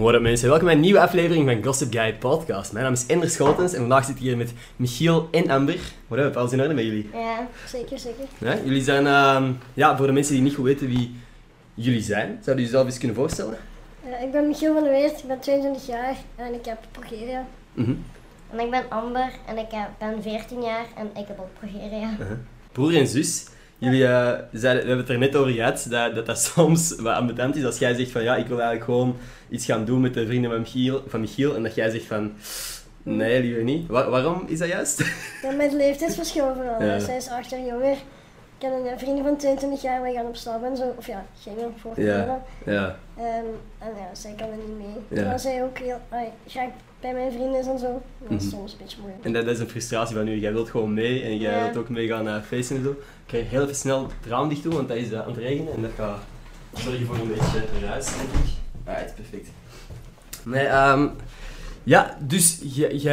[0.00, 2.72] What up mensen, welkom bij een nieuwe aflevering van Gossip Guy Podcast.
[2.72, 5.78] Mijn naam is Ender Schotens en vandaag zit ik hier met Michiel en Amber.
[6.08, 7.10] What up, alles in orde met jullie?
[7.12, 8.24] Ja, zeker, zeker.
[8.38, 11.14] Ja, jullie zijn, ehm, ja, voor de mensen die niet goed weten wie
[11.74, 13.56] jullie zijn, zouden jullie jezelf eens kunnen voorstellen?
[14.04, 17.46] Eh, ik ben Michiel van der Weert, ik ben 22 jaar en ik heb progeria.
[17.72, 17.92] Mhm.
[18.50, 22.10] En ik ben Amber en ik heb- ben 14 jaar en ik heb ook progeria.
[22.72, 23.46] Broer en zus,
[23.78, 27.14] jullie eh, zeiden, we hebben het er net over gehad, dat dat, dat soms wat
[27.14, 29.16] ambetant is als jij zegt van ja, ik wil eigenlijk gewoon
[29.48, 32.32] iets gaan doen met de vrienden van Michiel, van Michiel en dat jij zegt van
[33.02, 33.86] nee, liever niet.
[33.88, 35.04] Wa- waarom is dat juist?
[35.42, 36.82] Ja, met leeftijdsverschil vooral.
[36.82, 36.98] Ja.
[36.98, 37.96] Zij is 8 jaar jonger.
[38.58, 40.94] Ik heb een vriendin van 22 jaar, wij gaan op stap en zo.
[40.96, 42.16] Of ja, gingen voor Ja.
[42.16, 42.42] ja.
[42.72, 42.96] ja.
[43.16, 43.44] En,
[43.78, 44.94] en ja, zij kan er niet mee.
[45.08, 45.16] Ja.
[45.16, 46.00] Terwijl zij ook heel
[46.46, 46.68] graag
[47.04, 48.02] bij mijn vrienden is en zo.
[48.18, 48.54] Dat is Mhm.
[48.56, 49.24] soms een beetje moeilijk.
[49.24, 50.38] En dat, dat is een frustratie van u.
[50.40, 51.62] Jij wilt gewoon mee en jij Ja.
[51.64, 52.90] wilt ook meegaan naar feesten en zo.
[52.90, 52.96] Ik
[53.26, 55.72] ga heel even snel het raam dicht doen, want dat is eh, aan het regenen
[55.74, 56.20] en dat gaat
[56.74, 58.50] zorgen voor een beetje ruis, denk ik.
[58.84, 59.48] Ah, het is perfect.
[60.44, 61.06] Nee, ehm
[61.82, 62.58] ja, dus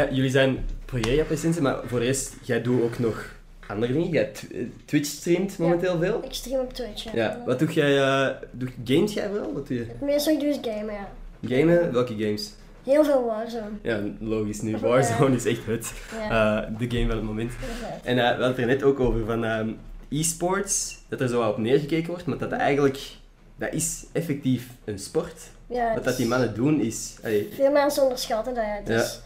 [0.09, 3.35] jullie zijn progeria-patiënten, maar voor de rest, jij doet ook nog
[3.67, 4.09] andere dingen.
[4.09, 6.21] Jij tw- eh, Twitch streamt momenteel veel.
[6.23, 7.03] Ik stream op Twitch.
[7.03, 7.11] Ja.
[7.13, 7.97] Ja, wat doe jij?
[8.01, 9.53] eh doe, games jij wel?
[9.53, 9.85] Wat doe je?
[9.87, 11.07] Het meeste wat ik doe is gamen, ja.
[11.47, 11.91] Gamen?
[11.93, 12.51] Welke games?
[12.83, 13.69] Heel veel Warzone.
[13.81, 14.77] Ja, logisch nu.
[14.77, 15.93] Warzone is echt het,
[16.29, 17.51] Ja, eh, de game van het moment.
[18.03, 19.69] En eh, we hadden het er net ook over van ehm,
[20.09, 22.99] e-sports, dat er zo op neergekeken wordt, maar dat dat eigenlijk,
[23.55, 25.41] dat is effectief een sport.
[25.67, 28.63] ja Wat dat die mannen doen is, allee, Veel mensen onderschatten dat.
[28.67, 28.95] Het Ja.
[29.01, 29.19] is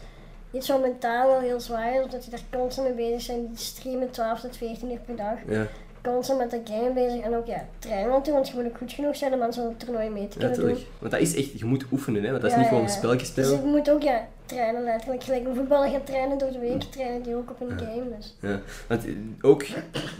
[0.52, 3.46] iets wat mentaal wel heel zwaar is, omdat die daar constant mee bezig zijn.
[3.48, 5.38] Die streamen 12 tot 14 uur per dag.
[5.48, 5.66] ja,
[6.12, 8.92] Constant met dat game bezig en ook ja, trainen natuurlijk, want je moet ook goed
[8.92, 10.64] genoeg zijn om aan zo'n toernooi mee te kunnen doen.
[10.66, 10.90] natuurlijk.
[10.98, 12.88] Want dat is echt, je moet oefenen, hè, want dat is Ja, niet gewoon ja,
[12.88, 12.98] een ja.
[13.00, 13.64] spelletje Dus spelen.
[13.64, 15.24] ik moet ook ja, trainen letterlijk.
[15.24, 18.04] Gelijk een voetballer gaat trainen door de week, trainen die ook op een game.
[18.16, 18.36] Dus.
[18.40, 18.60] Ja.
[18.88, 19.64] Want eh, ook,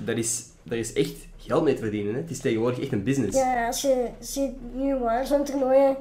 [0.04, 2.14] dat is, daar is echt geld mee te verdienen.
[2.14, 2.20] Hè.
[2.20, 3.36] Het is tegenwoordig echt een business.
[3.38, 5.96] Ja, als je ziet nu Warzone toernooien,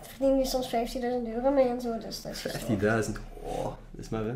[0.00, 1.00] verdienen die soms 15.000
[1.34, 1.98] euro mee en zo.
[1.98, 3.06] Dus dat is gestoord.
[3.06, 4.34] 15.000, oh, dat is maar hè.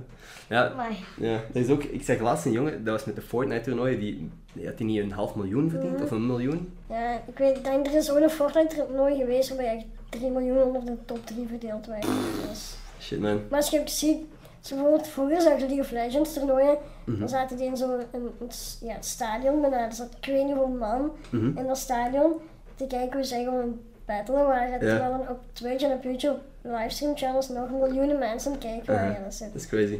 [0.48, 0.72] Ja,
[1.16, 3.98] ja, dat is ook, ik zag laatst een jongen, dat was met de Fortnite toernooien,
[4.00, 4.30] die, die
[4.62, 6.72] had die niet een half miljoen verdiend, of een miljoen.
[6.90, 10.30] Ja, ik weet, ik denk er is ook een Fortnite toernooi geweest waarbij echt 3
[10.30, 12.10] miljoen onder de top 3 verdeeld werden.
[12.48, 12.74] Dus.
[13.00, 13.40] Shit man.
[13.50, 14.18] Maar als je ook ziet,
[14.60, 17.18] zo bijvoorbeeld vroeger zag je League of Legends toernooien, Mhm.
[17.18, 20.44] dan zaten die in zo'n een, een s- ja, stadion, maar daar zat ik weet
[20.44, 21.58] niet hoeveel man Mhm.
[21.58, 22.32] in dat stadion
[22.74, 24.78] te kijken hoe zij gewoon battelen waren.
[24.78, 29.08] Terwijl dan op Twitch en op YouTube livestream channels nog miljoenen mensen kijken waren.
[29.08, 29.16] Aha.
[29.18, 29.98] Ja, dat is, Dat is crazy.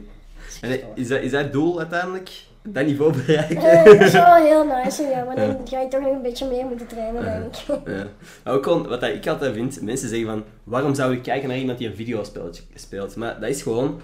[0.60, 2.30] dat is En is dat, is dat doel uiteindelijk?
[2.68, 3.98] Dat niveau bereiken?
[3.98, 6.64] Dat zou wel heel nice ja, maar dan ga je toch nog een beetje meer
[6.66, 7.88] moeten trainen, denk ik.
[7.88, 8.06] Ja.
[8.44, 11.58] Maar ook gewoon, wat ik altijd vind, mensen zeggen van, waarom zou ik kijken naar
[11.58, 13.16] iemand die een videospelletje speelt?
[13.16, 14.00] Maar dat is gewoon,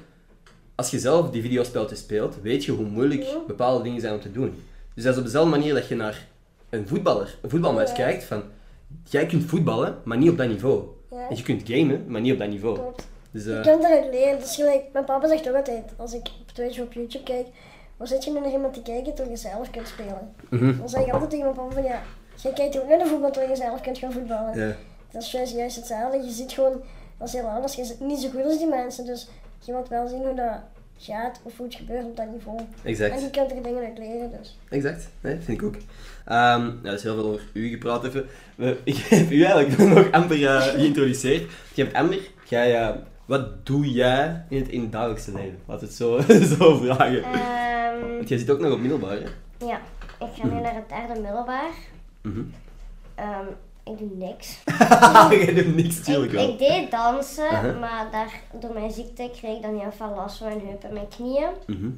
[0.75, 4.33] als je zelf die videospelletjes speelt, weet je hoe moeilijk bepaalde dingen zijn om te
[4.33, 4.63] doen.
[4.95, 6.27] Dus dat is op dezelfde manier dat je naar
[6.71, 8.43] een voetballer, een voetbalmatch kijkt, van,
[9.09, 10.85] jij kunt voetballen, maar niet op dat niveau.
[11.11, 12.79] En je kunt gamen, maar niet op dat niveau.
[12.79, 13.09] klopt.
[13.31, 14.39] Dus, Je eh, kunt eruit leren.
[14.39, 17.47] Dus gelijk, mijn papa zegt ook altijd, als ik op Twitch of op YouTube kijk,
[18.01, 20.33] waar zit je nu naar iemand te kijken terwijl je zelf kunt spelen?
[20.51, 20.79] mhm.
[20.79, 22.03] Dan zeg ik altijd tegen mijn papa van ja,
[22.43, 24.59] jij kijkt ook naar de voetbal terwijl je zelf kunt gaan voetballen.
[24.59, 24.75] ja.
[25.11, 26.17] Dat is juist, juist hetzelfde.
[26.23, 26.83] Je ziet gewoon,
[27.19, 27.75] dat is heel anders.
[27.75, 29.29] Je zit niet zo goed als die mensen, dus
[29.59, 30.59] je wilt wel zien hoe dat
[30.99, 32.59] gaat of hoe het gebeurt op dat niveau.
[32.85, 33.15] exact.
[33.15, 34.59] En je kunt er dingen uit leren, dus.
[34.69, 35.75] Exact, nee, vind ik ook.
[35.75, 38.27] Ehm ja, er is heel veel over u gepraat even.
[38.85, 41.51] Ik heb u eigenlijk nog amper eh, geïntroduceerd.
[41.75, 42.19] Je hebt Amber,
[42.49, 45.59] jij, eh, wat doe jij in het, in het dagelijkse leven?
[45.67, 46.21] Laat het zo,
[46.59, 47.23] zo vragen.
[47.23, 47.70] ehm,
[48.01, 49.27] Want jij zit ook nog op middelbaar, hè?
[49.67, 49.81] ja,
[50.21, 51.71] ik ga nu naar het derde middelbaar.
[52.23, 52.41] Mhm.
[53.15, 53.47] Ehm,
[53.85, 54.63] ik doe niks.
[55.45, 56.49] jij doet niks, Ik, natuurlijk wel.
[56.49, 57.73] ik deed dansen, Aha.
[57.73, 60.95] maar daar, door mijn ziekte kreeg ik dan heel veel last van mijn heupen en
[60.95, 61.51] mijn knieën.
[61.67, 61.91] Mhm.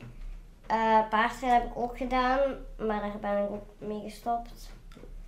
[0.67, 2.39] Eh paardrijden heb ik ook gedaan,
[2.79, 4.71] maar daar ben ik ook mee gestopt.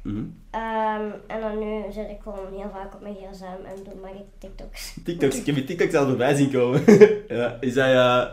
[0.02, 0.24] Mhm.
[0.50, 4.12] Ehm, en dan nu zit ik gewoon heel vaak op mijn gsm en doe maak
[4.12, 4.96] ik TikToks.
[5.04, 6.82] TikToks, ik heb je TikToks al voorbij zien komen.
[7.38, 8.24] ja, is dat, eh,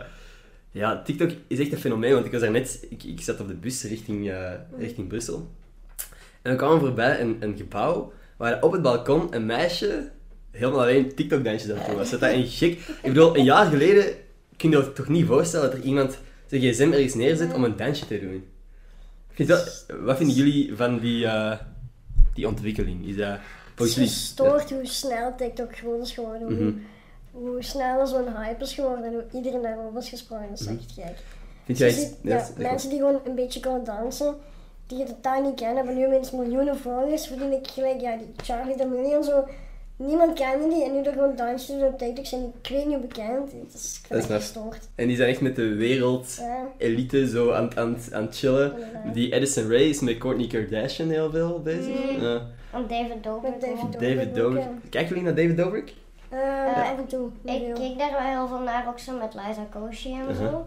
[0.72, 3.48] ja, TikTok is echt een fenomeen, want ik was daar net, ik, ik zat op
[3.48, 5.50] de bus richting, eh, richting Brussel.
[6.42, 10.10] En dan kwam er voorbij een, een gebouw waar op het balkon een meisje
[10.50, 12.10] helemaal alleen TikTok-dansjes aan het doen was.
[12.10, 12.72] Dat dat een gek...
[12.72, 14.04] Ik bedoel, een jaar geleden
[14.56, 17.76] kun je je toch niet voorstellen dat er iemand zijn gsm ergens neerzet om een
[17.76, 18.44] dansje te doen.
[19.30, 21.58] Ik vind dat, wat vinden jullie van die, eh,
[22.34, 23.06] die ontwikkeling?
[23.06, 23.38] Is dat...
[23.74, 26.84] Het is hoe snel TikTok gewoon is geworden.
[27.32, 30.48] Hoe snel zo'n hype is geworden en hoe iedereen daarover is gesprongen.
[30.48, 30.76] Dat is Mhm.
[30.78, 31.16] echt gek.
[31.64, 32.12] Vind Je jij...
[32.22, 32.70] ja, maar.
[32.70, 34.34] mensen die gewoon een beetje kunnen dansen,
[34.86, 37.26] die je totaal niet kennen, hebben nu ineens miljoenen volgers.
[37.26, 39.44] Verdien ik gelijk, ja, die Charlie D'Amelio en zo.
[39.96, 42.96] Niemand kende die en nu door gewoon dansjes op TikTok zijn die, ik weet niet
[42.96, 43.52] hoe bekend.
[43.52, 44.88] Het is, ik Dat gestoord.
[44.94, 48.72] En die zijn echt met de wereld Ja, elite zo aan, aan, aan het chillen.
[49.12, 52.10] Die Edison Ray is met Kourtney Kardashian heel veel bezig.
[52.16, 52.20] Mm.
[52.22, 52.42] Ja.
[52.72, 54.34] En David Dobrik Met David.
[54.34, 54.34] Dobrik.
[54.34, 54.88] David.
[54.90, 55.94] Kijken jullie naar David Dobrik?
[56.32, 57.30] Eh, af en toe.
[57.44, 60.36] Ik keek daar wel heel veel naar, ook zo met Liza Koshy en Uh-huh.
[60.50, 60.66] zo.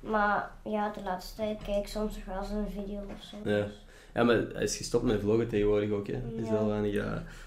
[0.00, 3.50] Maar ja, de laatste tijd keek ik soms nog wel eens een video of zo.
[3.50, 3.66] Ja.
[4.14, 6.12] Ja, maar hij is gestopt met vloggen tegenwoordig ook, hè.
[6.12, 6.52] Hij is Ja.
[6.52, 7.04] wel weinig eh,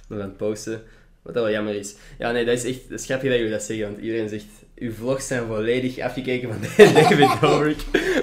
[0.07, 0.83] nog aan het posten.
[1.21, 1.95] Wat dat wel jammer is.
[2.17, 4.45] Ja, nee, dat is echt dat is grappig dat jullie dat zeggen, want iedereen zegt,
[4.75, 6.61] uw vlogs zijn volledig afgekeken van
[6.93, 7.77] David Dobrik.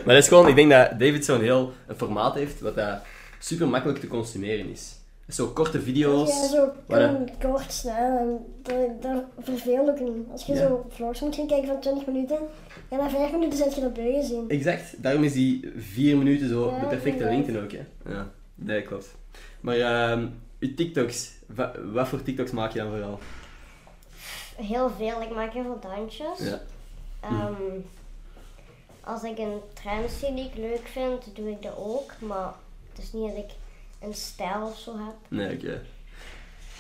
[0.05, 2.99] Maar dat is gewoon, ik denk dat David zo'n heel een formaat heeft, wat dat
[3.39, 4.95] super makkelijk te consumeren is.
[5.29, 6.29] Zo korte video's.
[6.29, 10.27] Ja, zo waar kort, snel en dat, dat verveelt ook niet.
[10.33, 10.59] Als je Ja.
[10.59, 12.39] zo vlogs moet gaan kijken van 20 minuten,
[12.89, 14.49] en na 5 minuten zet je dat beu gezien.
[14.49, 17.85] Exact, daarom is die vier minuten zo Ja, de perfecte lengte ook, hè.
[18.13, 19.15] Ja, nee, klopt.
[19.61, 20.27] Maar ehm
[20.59, 23.19] uw TikToks, wa- wat voor TikToks maak je dan vooral?
[24.57, 26.49] Heel veel, ik maak heel veel dansjes.
[26.49, 26.61] Ja.
[27.21, 27.55] Ehm,
[29.01, 32.13] als ik een trend zie die ik leuk vind, doe ik dat ook.
[32.19, 32.53] Maar
[32.93, 33.51] het is niet dat ik
[34.05, 35.15] een stijl of zo heb.
[35.29, 35.83] Nee, oké.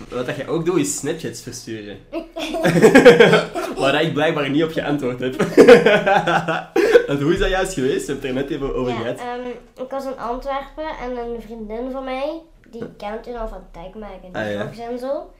[0.08, 1.98] Wat dat je ook doet, is Snapchats versturen.
[3.78, 5.34] Waar ik blijkbaar niet op geantwoord heb.
[7.06, 8.06] Want hoe is dat juist geweest?
[8.06, 9.18] We hebben het er net even over Ja, gehad.
[9.18, 9.48] ehm,
[9.84, 12.40] ik was in Antwerpen en een vriendin van mij,
[12.70, 14.60] die kent toen al van tagmaken Ah, ja.
[14.72, 15.30] vlogs en zo.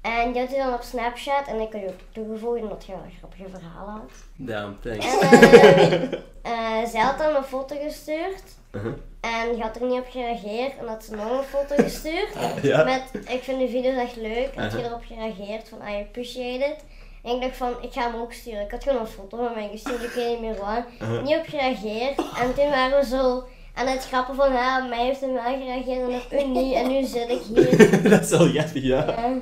[0.00, 2.92] En die had hij dan op Snapchat en ik had je ook toegevoegd omdat je
[2.92, 4.10] wel grappige verhalen had.
[4.36, 5.06] Ja, thanks.
[5.20, 6.12] En eh,
[6.82, 8.42] eh, zij had dan een foto gestuurd
[8.76, 8.92] Uh-huh.
[9.20, 12.28] en je had er niet op gereageerd en had ze nog een foto gestuurd.
[12.62, 12.84] Ja.
[12.84, 14.50] Met, ik vind de video's echt leuk.
[14.54, 14.86] Had je Aha.
[14.86, 16.84] erop gereageerd van, I appreciate it.
[17.22, 18.60] En ik dacht van, ik ga hem ook sturen.
[18.60, 20.86] Ik had gewoon een foto van mij gestuurd, ik weet niet meer waar.
[21.00, 21.20] Aha.
[21.20, 22.16] Niet op gereageerd.
[22.18, 23.44] En toen waren we zo
[23.74, 26.74] aan het grappen van, ja, mij heeft hem wel gereageerd en op u niet.
[26.74, 27.90] En nu zit ik hier.
[28.10, 29.04] dat is wel grappig, ja.
[29.06, 29.32] Ja.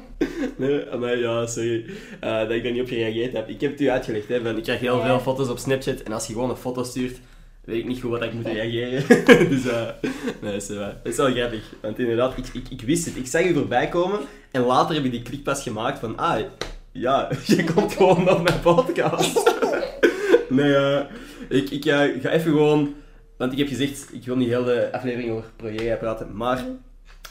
[0.56, 1.84] Nee, maar ja, sorry
[2.20, 3.48] eh, dat ik daar niet op gereageerd heb.
[3.48, 4.40] Ik heb het u uitgelegd, hè.
[4.42, 5.04] van, Ik krijg heel Ja.
[5.06, 7.19] veel foto's op Snapchat en als je gewoon een foto stuurt,
[7.64, 9.25] weet ik niet goed wat ik moet reageren.
[9.50, 9.88] dus eh,
[10.40, 11.62] nee, dat is, wel- dat is wel grappig.
[11.82, 13.16] Want inderdaad, ik, ik, ik wist het.
[13.16, 14.20] Ik zag u voorbij komen
[14.50, 16.40] en later heb ik die klik pas gemaakt van, ah,
[16.93, 19.55] ja, je komt gewoon op mijn podcast.
[20.49, 21.00] nee, eh,
[21.49, 22.94] ik, ik ga even gewoon,
[23.37, 26.64] want ik heb gezegd, ik wil niet heel de aflevering over Projeria praten, maar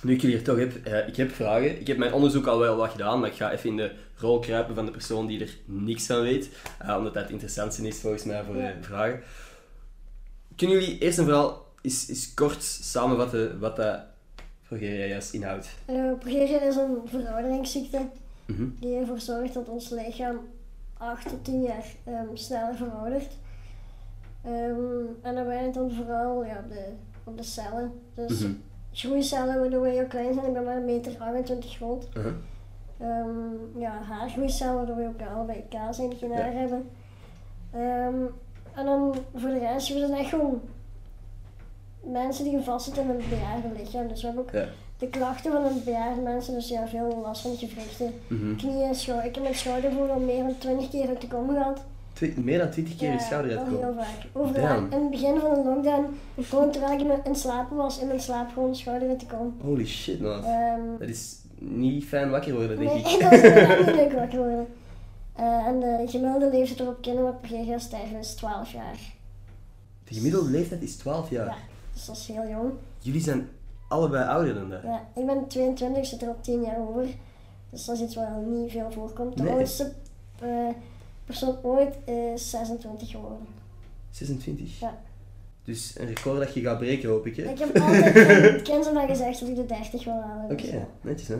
[0.01, 0.73] nu ik jullie hier toch heb,
[1.07, 1.79] ik heb vragen.
[1.79, 4.39] Ik heb mijn onderzoek al wel wat gedaan, maar ik ga even in de rol
[4.39, 6.49] kruipen van de persoon die er niks van weet.
[6.97, 9.23] omdat dat het interessantste is volgens mij voor de vragen.
[10.55, 13.99] Kunnen jullie eerst en vooral eens, eens kort samenvatten wat dat
[14.67, 15.67] Progeria juist inhoudt?
[15.89, 18.01] Uh, progeria is een verouderingsziekte
[18.45, 18.63] Mhm.
[18.79, 20.39] die ervoor zorgt dat ons lichaam
[20.97, 23.37] 8 tot 10 jaar ehm, sneller veroudert.
[24.43, 26.85] Ehm, en dat werkt dan vooral ja, op, de,
[27.23, 27.91] op de cellen.
[28.13, 28.51] Dus Mhm.
[28.91, 32.07] groeicellen waardoor wij heel klein zijn, ik ben maar een meter 28 groot.
[32.17, 32.33] Uh-huh.
[32.99, 36.35] Ehm, ja, haargroeicellen waardoor we ook allebei kaas zijn, geen Ja.
[36.41, 36.89] haar hebben.
[38.75, 40.61] En dan voor de rest, we zijn echt gewoon
[42.03, 44.07] mensen die vastzitten in een bejaarde lichaam.
[44.07, 44.65] Dus we hebben ook Ja.
[44.97, 48.55] de klachten van een bejaarde mensen, dus ja, veel last van gewrichten, Mhm.
[48.55, 49.25] knieën, schouder.
[49.27, 51.81] Ik heb mijn schoudervoer al meer dan 20 keer uit de kom gehad.
[52.13, 53.85] Twi- meer dan 20 keer je Ja, schouder wel uitkomen.
[53.85, 54.27] heel vaak.
[54.33, 54.77] Overal.
[54.77, 56.05] In het begin van de lockdown,
[56.41, 59.55] gewoon terwijl ik in slaap was, in mijn slaap gewoon schouder uit de kom.
[59.61, 60.43] Holy shit, man.
[60.43, 63.19] Ehm, Dat is niet fijn wakker worden, denk Nee, ik.
[63.21, 64.67] dat is niet leuk wakker worden.
[65.35, 68.97] Eh, en de gemiddelde leeftijd waarop kinderen met progeria sterven is 12 jaar.
[70.03, 71.45] De gemiddelde leeftijd is 12 jaar.
[71.45, 71.55] Ja,
[71.93, 72.71] dus dat is heel jong.
[72.99, 73.49] Jullie zijn
[73.87, 74.81] allebei ouder dan dat.
[74.83, 77.05] Ja, ik ben 22, ik zit er op 10 jaar over.
[77.69, 79.37] Dus dat is iets wat niet veel voorkomt.
[79.37, 79.53] De Nee.
[79.53, 79.91] oudste
[80.39, 80.67] eh,
[81.25, 83.47] persoon ooit is 26 geworden.
[84.11, 84.79] 26.
[84.79, 84.97] Ja.
[85.63, 87.43] Dus een record dat je gaat breken, hoop ik, hè?
[87.43, 90.43] Ik heb altijd mij gezegd dat ik de 30 wil halen.
[90.43, 90.87] Oké, dus ja.
[91.01, 91.37] netjes hè.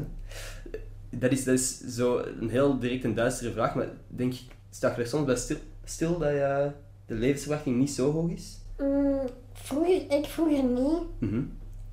[1.20, 4.34] Dat is, dat is zo een heel direct een duistere vraag, maar denk,
[4.70, 6.72] sta je er soms bij stil, stil dat je,
[7.06, 8.60] de levensverwachting niet zo hoog is?
[8.80, 9.20] Mm,
[9.54, 11.02] vroeger, ik vroeger niet.
[11.20, 11.42] Mhm.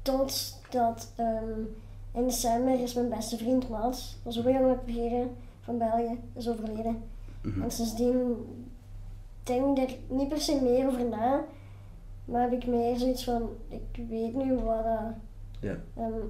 [0.02, 1.60] Totdat ehm,
[2.14, 5.24] in december is mijn beste vriend Mats, dat is ook een progeria
[5.60, 7.02] van België, is overleden.
[7.42, 7.62] Mhm.
[7.62, 8.36] En sindsdien
[9.42, 11.44] denk ik er niet per se meer over na,
[12.24, 15.14] maar heb ik meer zoiets van, ik weet nu wat, dat,
[15.60, 15.76] Ja.
[15.96, 16.20] ehm,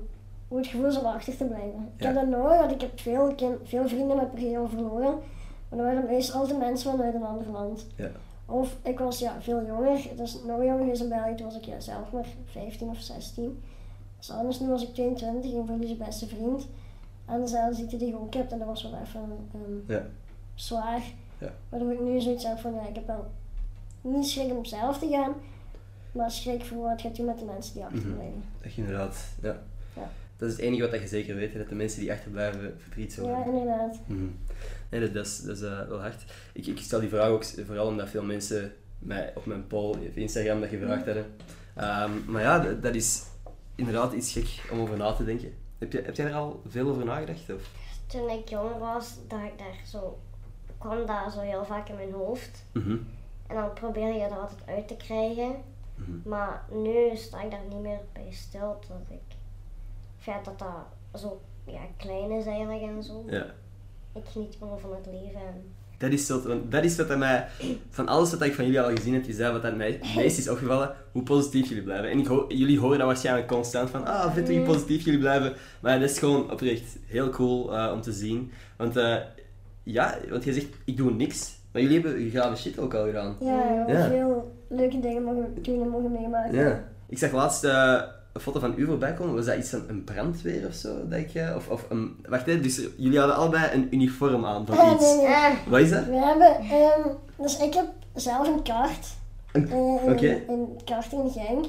[0.51, 1.89] hoe het gevoel is om achter te blijven.
[1.97, 2.07] Ik Ja.
[2.07, 5.13] heb dat nooit, want ik heb veel, ken, veel vrienden met progeria verloren,
[5.69, 7.87] maar dat waren meestal altijd mensen vanuit een ander land.
[7.97, 8.11] Ja.
[8.47, 11.65] Of ik was ja, veel jonger, dus nog jonger geweest in België, toen was ik
[11.65, 13.63] ja, zelf maar 15 of 16.
[14.19, 16.67] Dus anders nu was ik 22 en verlies je beste vriend.
[17.27, 19.21] En dezelfde ziekte die je ook hebt en dat was wel even
[19.55, 20.07] ehm, Ja.
[20.55, 21.03] zwaar.
[21.39, 21.53] Ja.
[21.69, 23.27] Waardoor ik nu zoiets heb van, ja, ik heb wel
[24.01, 25.33] niet schrik om zelf te gaan,
[26.13, 27.95] maar schrik voor wat gaat doen met de mensen die Mhm.
[27.95, 28.45] achterblijven.
[28.63, 29.57] Dat je inderdaad, ja.
[29.97, 30.09] Ja.
[30.41, 33.31] Dat is het enige wat je zeker weet, dat de mensen die achterblijven verdriet zullen
[33.31, 33.55] Ja, hebben.
[33.55, 33.99] inderdaad.
[34.07, 34.25] Mhm.
[34.91, 36.25] Nee, dat, dat is, dat is eh, wel hard.
[36.53, 40.17] Ik, ik stel die vraag ook vooral omdat veel mensen mij op mijn poll op
[40.17, 41.27] Instagram dat gevraagd hadden.
[41.77, 43.23] Ehm, maar ja, dat, dat is
[43.75, 45.53] inderdaad iets gek om over na te denken.
[45.79, 47.55] Heb, je, heb jij er al veel over nagedacht?
[47.55, 47.71] Of?
[48.07, 50.19] toen ik jong was, dat ik daar zo,
[50.79, 52.65] kwam dat zo heel vaak in mijn hoofd.
[52.73, 52.97] Mhm.
[53.47, 55.55] En dan probeerde je dat altijd uit te krijgen.
[55.95, 56.29] Mhm.
[56.29, 58.81] Maar nu sta ik daar niet meer bij stil.
[58.89, 59.37] Dat ik,
[60.21, 63.25] het feit dat dat zo ja, klein is eigenlijk en zo.
[63.27, 63.47] Ja.
[64.15, 65.41] Ik geniet gewoon van het leven.
[65.41, 65.63] En
[65.99, 67.49] Dat is, zo, dat is wat aan mij,
[67.91, 70.15] van alles wat ik van jullie al gezien heb, is dat wat aan mij het
[70.17, 72.11] meest is opgevallen, hoe positief jullie blijven.
[72.11, 75.53] En ik jullie horen dat waarschijnlijk constant van, ah, vind hoe positief jullie blijven.
[75.81, 78.51] Maar dat is gewoon oprecht heel cool eh, om te zien.
[78.77, 79.17] Want eh,
[79.83, 83.37] ja, want je zegt, ik doe niks, maar jullie hebben gave shit ook al gedaan.
[83.41, 84.09] Ja, Ja.
[84.09, 86.55] veel leuke dingen mogen doen en mogen meemaken.
[86.55, 86.85] Ja.
[87.09, 89.35] Ik zag laatst eh, een foto van u voorbij komen.
[89.35, 91.09] Was dat iets van een brandweer of zo?
[91.09, 92.17] Dat ik, eh, of, of een...
[92.29, 95.05] Wacht even, dus jullie hadden allebei een uniform aan van Ah, iets.
[95.05, 95.27] nee, nee.
[95.27, 96.05] Eh, Wat is dat?
[96.05, 99.07] We hebben, ehm, dus ik heb zelf een kaart.
[99.53, 100.43] Een- eh, in, oké.
[101.11, 101.65] in Genk.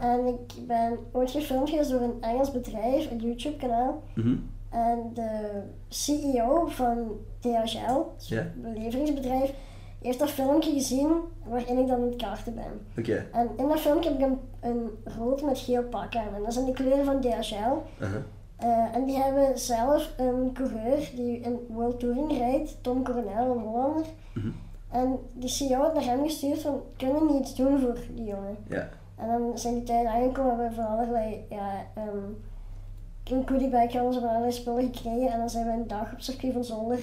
[0.00, 4.02] En ik ben ooit gefilmd geweest door een Engels bedrijf, een YouTube kanaal.
[4.14, 4.34] Mhm.
[4.70, 6.98] En de CEO van
[7.40, 8.38] DHL, dus Ja.
[8.40, 9.52] een beleveringsbedrijf,
[10.02, 11.12] heeft dat filmpje gezien
[11.44, 12.86] waarin ik dan het kaarten ben.
[12.98, 13.26] Oké.
[13.32, 16.34] En in dat filmpje heb ik een, een rood met geel pak aan.
[16.34, 18.02] En dat zijn de kleuren van DHL.
[18.02, 18.22] Uh-huh.
[18.56, 23.62] Eh, en die hebben zelf een coureur die een World Touring rijdt, Tom Coronel, een
[23.62, 24.06] Hollander.
[24.34, 24.50] Mhm.
[24.90, 28.56] En die CEO had naar hem gestuurd van, kunnen we iets doen voor die jongen?
[28.68, 28.88] Ja.
[29.16, 31.86] En dan zijn die tijd aangekomen, hebben we van allerlei, ja,
[33.30, 35.32] een goodiebag hadden ze van allerlei spullen gekregen.
[35.32, 36.98] En dan zijn we een dag op circuit van Zonder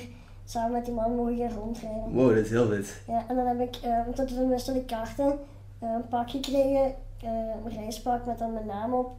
[0.47, 2.11] samen met die man mogen gaan rondrijden.
[2.11, 3.01] Wow, dat is heel vet.
[3.07, 5.39] Ja, en dan heb ik, uh, tot tenminste de kaarten,
[5.79, 7.29] eh, een pak gekregen, eh,
[7.65, 9.09] een reispak met dan mijn naam op.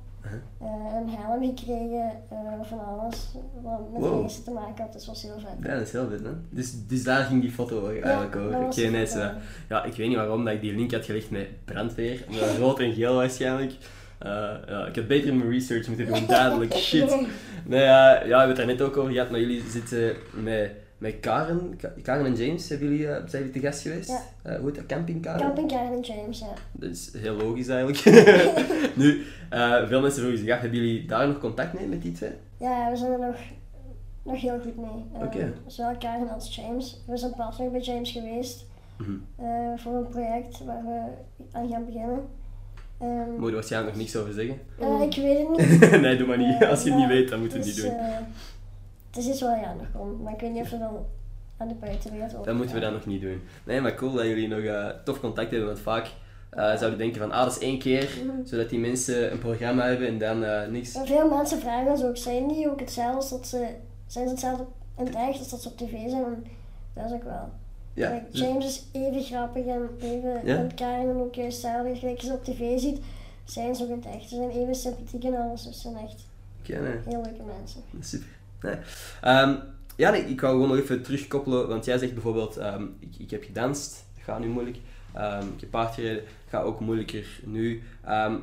[0.60, 0.66] Eh,
[1.00, 4.18] een helm gekregen, eh, van alles wat met Wow.
[4.18, 5.68] reizen te maken had, dus dat was heel vet.
[5.68, 6.30] Ja, dat is heel vet, hè?
[6.50, 8.58] Dus, dus daar ging die foto eigenlijk Ja, over.
[8.64, 9.18] Oké, zo.
[9.18, 9.28] eh.
[9.68, 12.24] Ja, ik weet niet waarom dat ik die link had gelegd met brandweer.
[12.30, 13.72] Maar rood en geel waarschijnlijk.
[14.18, 14.30] Eh,
[14.66, 16.72] ja, ik had beter mijn research moeten doen, duidelijk.
[16.74, 17.16] Shit.
[17.66, 20.70] Nee, ja, ja, we hebben het er net ook over gehad, maar jullie zitten met,
[20.98, 24.08] met Karen, Ka- Karen en James, hebben jullie, eh, zijn jullie te gast geweest?
[24.08, 24.20] Ja.
[24.42, 24.86] Eh, hoe heet dat?
[24.86, 25.40] Camping Karen?
[25.40, 26.52] Camping Karen James, ja.
[26.72, 28.04] Dat is heel logisch eigenlijk.
[29.02, 32.12] nu, eh, veel mensen vroegen zich af, hebben jullie daar nog contact mee met die
[32.12, 32.32] twee?
[32.58, 33.36] Ja, we zijn er nog,
[34.22, 35.22] nog heel goed mee.
[35.22, 35.52] Oké.
[35.66, 37.02] Zowel Karen als James.
[37.06, 39.10] We zijn pas nog bij James geweest Mhm.
[39.76, 41.00] voor een project waar we
[41.52, 42.20] aan gaan beginnen.
[43.00, 44.54] Ehm, Moet je waarschijnlijk nog niks over zeggen?
[45.02, 46.00] ik weet het niet.
[46.00, 46.64] nee, doe maar niet.
[46.64, 47.92] Als je het niet weet, dan moet je het niet is, doen.
[49.10, 51.06] Het is je aan nog komt, maar ik weet niet of we dan
[51.56, 53.42] aan de buitenwereld over Dat moeten we dan nog niet doen.
[53.64, 56.06] Nee, maar cool dat jullie nog eh, tof contact hebben, want vaak
[56.50, 58.46] eh, zouden denken van, ah, dat is één keer, Mhm.
[58.46, 60.94] zodat die mensen een programma hebben en dan eh, niks.
[60.94, 63.66] En veel mensen vragen ons ook, zijn die ook hetzelfde als dat ze,
[64.06, 64.64] zijn ze hetzelfde
[64.98, 66.24] in het echt als dat ze op tv zijn?
[66.24, 66.44] En
[66.94, 67.48] dat is ook wel.
[67.94, 70.56] Ja, dus- James is even grappig en even, Ja?
[70.56, 71.96] en Karen ook juist hetzelfde.
[71.96, 73.00] Gelijk je ze op tv ziet,
[73.44, 74.28] zijn ze ook in het echt.
[74.28, 76.26] Ze zijn even sympathiek en alles, dus ze zijn echt
[76.66, 76.78] nee.
[77.06, 77.80] heel leuke mensen.
[78.00, 78.37] Super.
[78.62, 78.76] Nee.
[79.22, 79.54] Ehm,
[79.96, 83.30] ja, nee, ik wou gewoon nog even terugkoppelen, want jij zegt bijvoorbeeld, ehm, ik, ik
[83.30, 84.76] heb gedanst, dat gaat nu moeilijk.
[85.14, 87.82] Ehm, ik heb paard gereden, gaat ook moeilijker nu.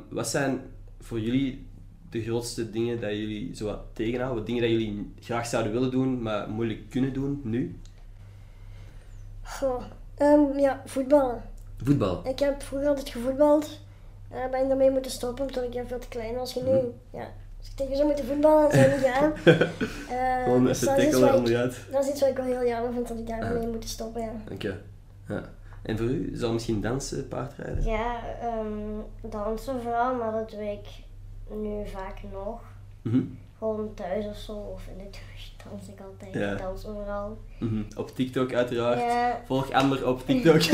[0.10, 0.62] Wat zijn
[1.02, 1.68] voor jullie
[2.10, 4.46] de grootste dingen dat jullie zo wat tegenhouden?
[4.46, 7.80] Dingen dat jullie graag zouden willen doen, maar moeilijk kunnen doen nu?
[9.44, 9.84] Goh,
[10.58, 11.42] ja, voetballen.
[11.84, 12.28] Voetbal.
[12.28, 13.80] Ik heb vroeger altijd gevoetbald.
[14.30, 16.56] En ben ik daarmee moeten stoppen omdat ik veel te klein was.
[16.56, 16.66] Mhm.
[16.66, 16.80] Nu,
[17.12, 17.34] ja,
[17.66, 19.34] als ik tegen zou moeten voetballen, zou ik niet gaan.
[20.10, 21.78] Eh, Gewoon dus even iets tackelen onderuit.
[21.92, 23.72] dat is iets wat ik wel heel jammer vind dat ik daarmee Ah.
[23.72, 24.22] moet stoppen.
[24.22, 24.32] Ja.
[24.52, 24.78] Oké.
[25.28, 25.44] Ja.
[25.84, 27.84] En voor u, zou misschien dansen, paardrijden?
[27.84, 30.86] Ja, ehm, dansen vooral, maar dat doe ik
[31.50, 32.62] nu vaak nog.
[33.02, 33.22] Mhm.
[33.58, 36.34] Gewoon thuis of zo, of in de douche dans ik altijd.
[36.34, 36.52] Ja.
[36.52, 37.38] Ik dans overal.
[37.60, 37.82] Mhm.
[37.98, 39.00] Op TikTok uiteraard.
[39.00, 40.56] Ja, Volg Ander op TikTok.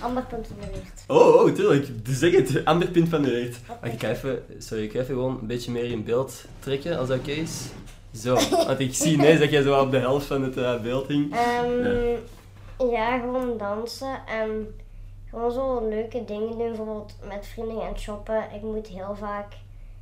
[0.00, 1.04] ander punt in de licht.
[1.08, 1.88] oh, oh, tuurlijk.
[2.04, 2.64] Zeg het.
[2.64, 3.60] Ander punt van de reet.
[3.82, 7.08] Mag ik even, sorry, ik ga even gewoon een beetje meer in beeld trekken, als
[7.08, 7.66] dat oké is?
[8.14, 8.34] Zo,
[8.66, 11.34] want ik zie ineens dat jij zo op de helft van het eh, beeld hing.
[11.36, 12.16] Ehm,
[12.90, 13.18] ja.
[13.18, 14.74] gewoon dansen en
[15.30, 18.44] gewoon zo leuke dingen doen, bijvoorbeeld met vrienden gaan shoppen.
[18.54, 19.46] Ik moet heel vaak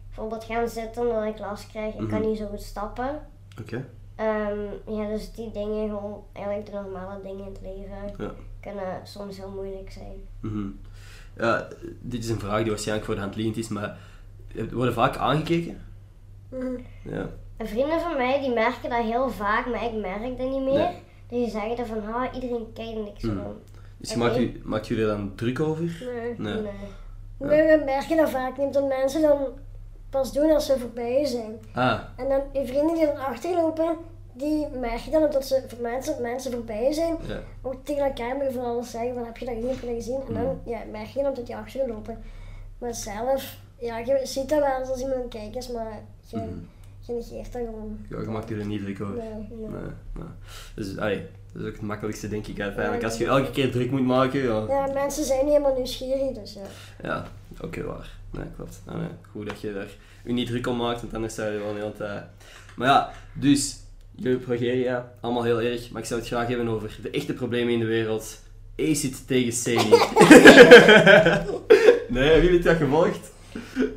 [0.06, 1.92] bijvoorbeeld gaan zitten omdat ik last krijg.
[1.94, 2.28] Ik kan Mhm.
[2.28, 3.20] niet zo goed stappen.
[3.60, 3.84] Oké.
[4.16, 4.58] Ehm,
[4.96, 8.30] ja, dus die dingen, gewoon eigenlijk de normale dingen in het leven, Ja.
[8.60, 10.16] kunnen soms heel moeilijk zijn.
[10.40, 10.68] Mhm.
[11.36, 11.68] Ja,
[12.00, 13.98] dit is een vraag die waarschijnlijk voor de hand liggend is, maar
[14.72, 15.80] worden vaak aangekeken?
[16.48, 16.78] Mhm.
[17.04, 17.28] Ja.
[17.56, 20.72] En vrienden van mij die merken dat heel vaak, maar ik merk dat niet meer.
[20.78, 21.02] Nee.
[21.28, 23.42] Die zeggen dan van, ha, iedereen kijkt en ik zo Mhm.
[23.42, 23.54] van,
[23.96, 25.82] Dus maakt, u, maakt jullie er dan druk over?
[26.14, 26.34] Nee.
[26.38, 26.62] Nee.
[26.62, 26.72] nee.
[27.38, 29.38] We merken dat vaak niet, dat mensen dan
[30.12, 31.58] pas doen als ze voorbij zijn.
[31.74, 33.96] Ah, En dan je vrienden die dan achterlopen,
[34.32, 37.16] die merken dan dat ze voor mensen, mensen voorbij zijn.
[37.26, 37.40] ja.
[37.62, 39.86] Ook tegen elkaar moet je van alles zeggen van heb je dat gezien, heb je
[39.86, 40.20] dat gezien?
[40.28, 40.70] En dan Mhm.
[40.70, 42.18] ja, merk je dan dat die achterlopen.
[42.78, 46.36] Maar zelf, ja, je ziet dat wel als iemand aan het kijken is, maar je,
[46.36, 46.46] Mhm.
[47.00, 47.98] je negeert dat gewoon.
[48.08, 49.14] Ja, je maakt er niet druk over.
[49.14, 49.58] Nee.
[49.58, 49.68] Nee,
[50.14, 50.24] nee.
[50.74, 53.04] Dus, allee, dat is ook het makkelijkste, denk ik, uiteindelijk.
[53.04, 54.64] Als je elke keer druk moet maken, ja.
[54.68, 56.60] Ja, mensen zijn niet helemaal nieuwsgierig, dus ja.
[57.02, 57.24] Ja,
[57.62, 58.10] oké, waar.
[58.30, 58.82] Nee, klopt.
[58.86, 59.08] Ah, nee.
[59.30, 59.88] Goed dat je daar
[60.24, 62.24] je niet druk om maakt, want anders zou je gewoon heel tijd...
[62.76, 63.76] Maar ja, dus,
[64.14, 67.72] jullie progeria, allemaal heel erg, maar ik zou het graag hebben over de echte problemen
[67.72, 68.40] in de wereld.
[68.76, 69.90] Acid tegen Sadie.
[72.08, 73.32] nee, hebben jullie dat gevolgd?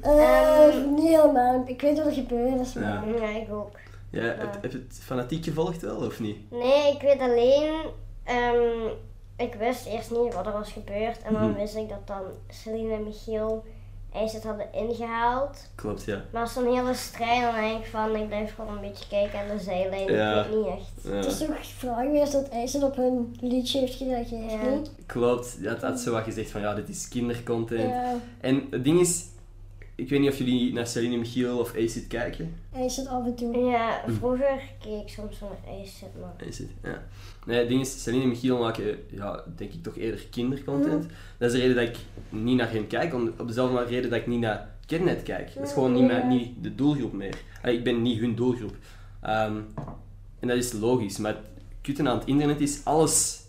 [0.01, 1.63] Eh, niet helemaal.
[1.67, 3.07] Ik weet wat er gebeurd is, maar...
[3.07, 3.29] Ja.
[3.29, 3.77] Ik ook.
[4.09, 6.51] Ja, heb, heb je het fanatiek gevolgd wel, of niet?
[6.51, 7.73] Nee, ik weet alleen.
[8.23, 8.89] ehm,
[9.37, 11.21] ik wist eerst niet wat er was gebeurd.
[11.21, 11.59] En dan Mhm.
[11.59, 13.63] wist ik dat dan Celine en Michiel
[14.13, 15.57] IJs het hadden ingehaald.
[15.75, 16.21] Klopt, ja.
[16.31, 19.57] Maar zo'n hele strijd, dan denk ik van, ik blijf gewoon een beetje kijken aan
[19.57, 20.11] de zijlijn.
[20.11, 20.43] Ja.
[20.43, 20.91] Ik weet niet echt.
[21.03, 21.11] Ja.
[21.11, 24.69] Het is toch vraag geweest dat IJzer op hun liedje heeft gereageerd, Ja.
[24.69, 24.91] niet?
[25.05, 27.89] Klopt, dat had zo wat gezegd van ja, dit is kindercontent.
[27.89, 29.25] Ja, En het ding is,
[29.95, 32.55] ik weet niet of jullie naar Celine Michiel of Acid kijken.
[32.73, 33.57] IJzer af en toe.
[33.57, 36.47] Ja, vroeger keek ik soms naar IJs, maar...
[36.47, 37.03] Acid, ja.
[37.45, 41.05] Nee, het ding is, Celine en Michiel maken, ja, denk ik toch eerder kindercontent.
[41.37, 41.97] Dat is de reden dat ik
[42.29, 45.53] niet naar hen kijk, om, op dezelfde reden dat ik niet naar Kidnet kijk.
[45.55, 47.37] Dat is gewoon niet, mijn, niet de doelgroep meer.
[47.61, 48.75] Allee, ik ben niet hun doelgroep.
[49.21, 49.57] Ehm,
[50.39, 51.45] en dat is logisch, maar het
[51.81, 53.44] kutte aan het internet is, alles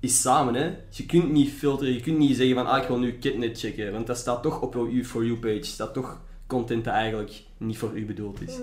[0.00, 0.54] is samen.
[0.54, 0.70] Hè?
[0.90, 3.92] Je kunt niet filteren, je kunt niet zeggen van ah, ik wil nu Kidnet checken,
[3.92, 7.78] want dat staat toch op jouw For You page, staat toch content dat eigenlijk niet
[7.78, 8.54] voor u bedoeld is.
[8.56, 8.62] Je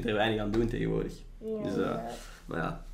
[0.00, 1.12] kunt er weinig aan doen tegenwoordig.
[1.40, 1.62] Ja.
[1.62, 1.94] Dus, eh,
[2.46, 2.84] maar ja.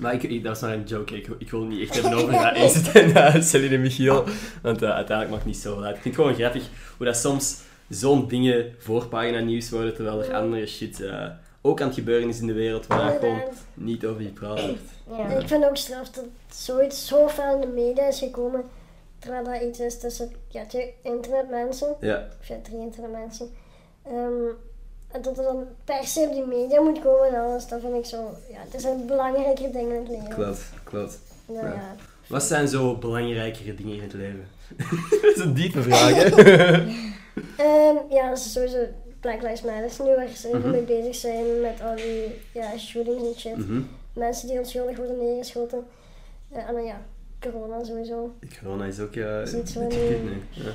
[0.00, 1.16] Maar ik, ik- dat was maar een joke.
[1.16, 4.24] Ik, ik wil niet echt hebben over uh, Acid en uh, Celine en Michiel.
[4.62, 5.96] Want eh, uiteindelijk maakt het niet zo uit.
[5.96, 10.34] Ik vind het gewoon grappig hoe dat soms zo'n dingen voorpagina nieuws worden, terwijl er
[10.34, 11.26] andere shit eh,
[11.66, 13.54] ook aan het gebeuren is in de wereld waar gewoon Inderdaad.
[13.74, 14.80] niet over gepraat wordt.
[15.30, 15.38] Ja.
[15.38, 18.64] Ik vind ook straf dat zoiets zo ver in de media is gekomen,
[19.18, 23.50] terwijl dat iets is tussen ja, twee internetmensen, Ja, of ja, drie internetmensen.
[24.02, 24.46] Ehm,
[25.10, 27.94] en dat er dan per se op die media moet komen en alles, dat vind
[27.94, 30.28] ik zo, ja, het zijn belangrijke dingen in het leven.
[30.34, 31.18] klopt, klopt.
[31.46, 31.72] Nou, Ja.
[31.72, 31.94] ja.
[32.26, 34.48] Wat zijn zo belangrijkere dingen in het leven?
[35.22, 36.28] dat is een diepe vraag, hè?
[37.56, 38.78] Ehm, ja, dat is sowieso
[39.24, 40.70] Black Lives Matter nu waar ze even Mhm.
[40.70, 43.56] mee bezig zijn met al die ja, shootings en shit.
[43.68, 43.80] Mhm.
[44.12, 45.84] Mensen die onschuldig worden neergeschoten.
[46.52, 47.00] En dan ja,
[47.40, 48.34] corona sowieso.
[48.62, 49.82] Corona is ook Is iets nu.
[50.50, 50.70] Ja.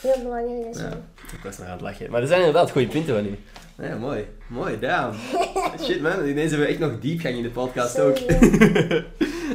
[0.00, 0.78] Heel belangrijk is.
[0.80, 0.96] Ja, Ja.
[1.32, 2.10] ik was nog aan het lachen.
[2.10, 3.38] Maar er zijn inderdaad goede punten van u.
[3.86, 4.26] Ja, mooi.
[4.48, 5.14] Mooi, damn.
[5.84, 8.18] Shit man, ineens hebben we echt nog diepgang in de podcast ook.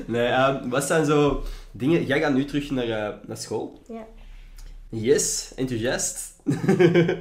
[0.06, 2.06] Nee, ehm, wat zijn zo dingen...
[2.06, 3.82] Jij gaat nu terug naar, eh, naar school.
[3.88, 4.06] Ja.
[4.89, 6.34] Yes, enthousiast.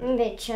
[0.03, 0.55] Een beetje.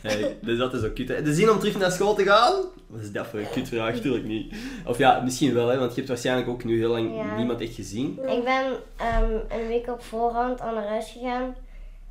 [0.00, 1.08] hey, dus dat is ook kut.
[1.08, 1.22] hè.
[1.22, 2.52] De zin om terug naar school te gaan?
[2.86, 3.96] Wat is dat voor een kutvraag?
[4.00, 4.54] Tuurlijk niet.
[4.86, 7.36] Of ja, misschien wel, hè, want je hebt waarschijnlijk ook nu heel lang Ja.
[7.36, 8.18] niemand echt gezien.
[8.26, 8.64] Ik ben
[8.96, 11.54] ehm, een week op voorhand al naar huis gegaan.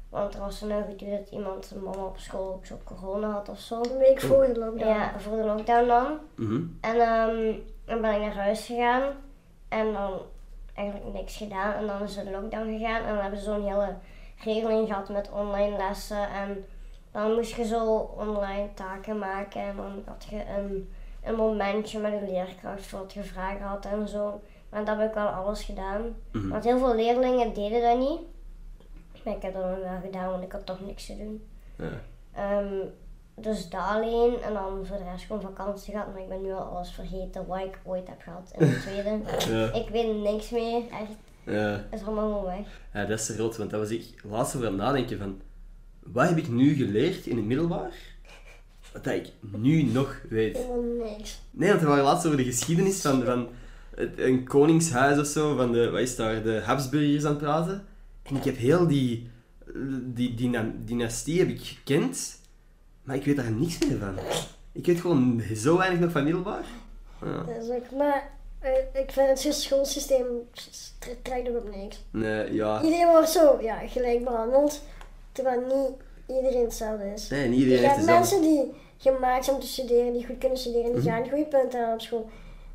[0.10, 3.50] Want er was een geduurd dat iemand zijn mama op school ook zo corona had
[3.50, 3.76] of zo.
[3.82, 4.88] Een week voor de lockdown.
[4.90, 6.18] Ja, voor de lockdown dan.
[6.36, 6.62] Mhm.
[6.82, 7.54] En ehm,
[7.86, 9.04] dan ben ik naar huis gegaan.
[9.70, 10.12] En dan
[10.76, 11.74] eigenlijk niks gedaan.
[11.74, 13.02] En dan is de lockdown gegaan.
[13.04, 13.96] En dan hebben ze zo'n hele
[14.44, 16.30] regeling gehad met online lessen.
[16.30, 16.66] En
[17.12, 19.62] dan moest je zo online taken maken.
[19.62, 23.86] En dan had je een, een momentje met een leerkracht voor wat je vragen had
[23.86, 24.42] en zo.
[24.70, 26.02] Maar dat heb ik wel alles gedaan.
[26.32, 26.50] Mhm.
[26.50, 28.20] Want heel veel leerlingen deden dat niet.
[29.24, 31.48] Maar ik heb dat dan wel gedaan, want ik had toch niks te doen.
[31.78, 31.92] Ja.
[32.34, 32.86] Ehm,
[33.36, 34.42] dus dat alleen.
[34.42, 36.08] En dan voor de rest gewoon vakantie gehad.
[36.14, 39.20] Maar ik ben nu al alles vergeten wat ik ooit heb gehad in de tweede.
[39.48, 39.72] Ja.
[39.74, 40.82] Ik weet niks meer.
[40.90, 41.12] Echt,
[41.46, 41.86] Ja.
[41.90, 42.66] het is allemaal weg.
[42.94, 45.42] ja, dat is rot, want dat was ik laatst over aan het nadenken van...
[46.04, 47.92] Wat heb ik nu geleerd in het middelbaar?
[48.94, 50.58] Wat dat ik nu nog weet.
[50.58, 51.42] Helemaal niks.
[51.52, 53.48] Nee, want we waren laatst over de geschiedenis van, van
[53.96, 57.84] het- een koningshuis of zo, van de, wat is daar, de Habsburgers aan het praten.
[58.24, 59.30] En ik heb heel die,
[59.76, 62.40] die, die dyna- dynastie heb ik gekend,
[63.04, 64.16] maar ik weet daar niks meer van.
[64.72, 66.64] Ik weet gewoon zo weinig nog van middelbaar.
[67.22, 67.38] Ja.
[67.44, 68.32] Dat is ook, maar
[68.94, 70.26] ik vind het schoolsysteem
[71.00, 72.04] tre- trekt ook op niks.
[72.12, 72.82] Nee, ja.
[72.84, 74.82] Iedereen wordt zo ja, gelijk behandeld,
[75.32, 77.30] terwijl niet iedereen hetzelfde is.
[77.30, 80.38] Nee, niet Je iedereen heeft hebt mensen die gemaakt zijn om te studeren, die goed
[80.38, 81.10] kunnen studeren, die Mhm.
[81.10, 82.30] gaan goede punten halen op school.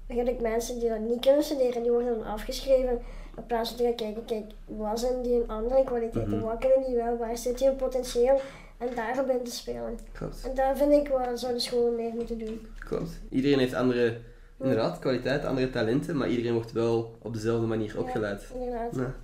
[0.06, 2.98] Maar je hebt ook mensen die dat niet kunnen studeren, die worden dan afgeschreven.
[3.36, 6.44] In plaats van te gaan kijken, kijk, wat zijn die een andere kwaliteiten, Mhm.
[6.46, 8.40] wat kunnen die wel, waar zit die een potentieel
[8.78, 9.98] en daarop in te spelen.
[10.12, 12.66] Klopt, En daar vind ik wel, zouden scholen meer moeten doen.
[12.78, 13.10] klopt.
[13.30, 14.16] Iedereen heeft andere,
[14.60, 18.46] inderdaad, kwaliteiten, andere talenten, maar iedereen wordt wel op dezelfde manier opgeleid.
[18.54, 18.94] Ja, inderdaad.
[18.94, 19.14] Ja.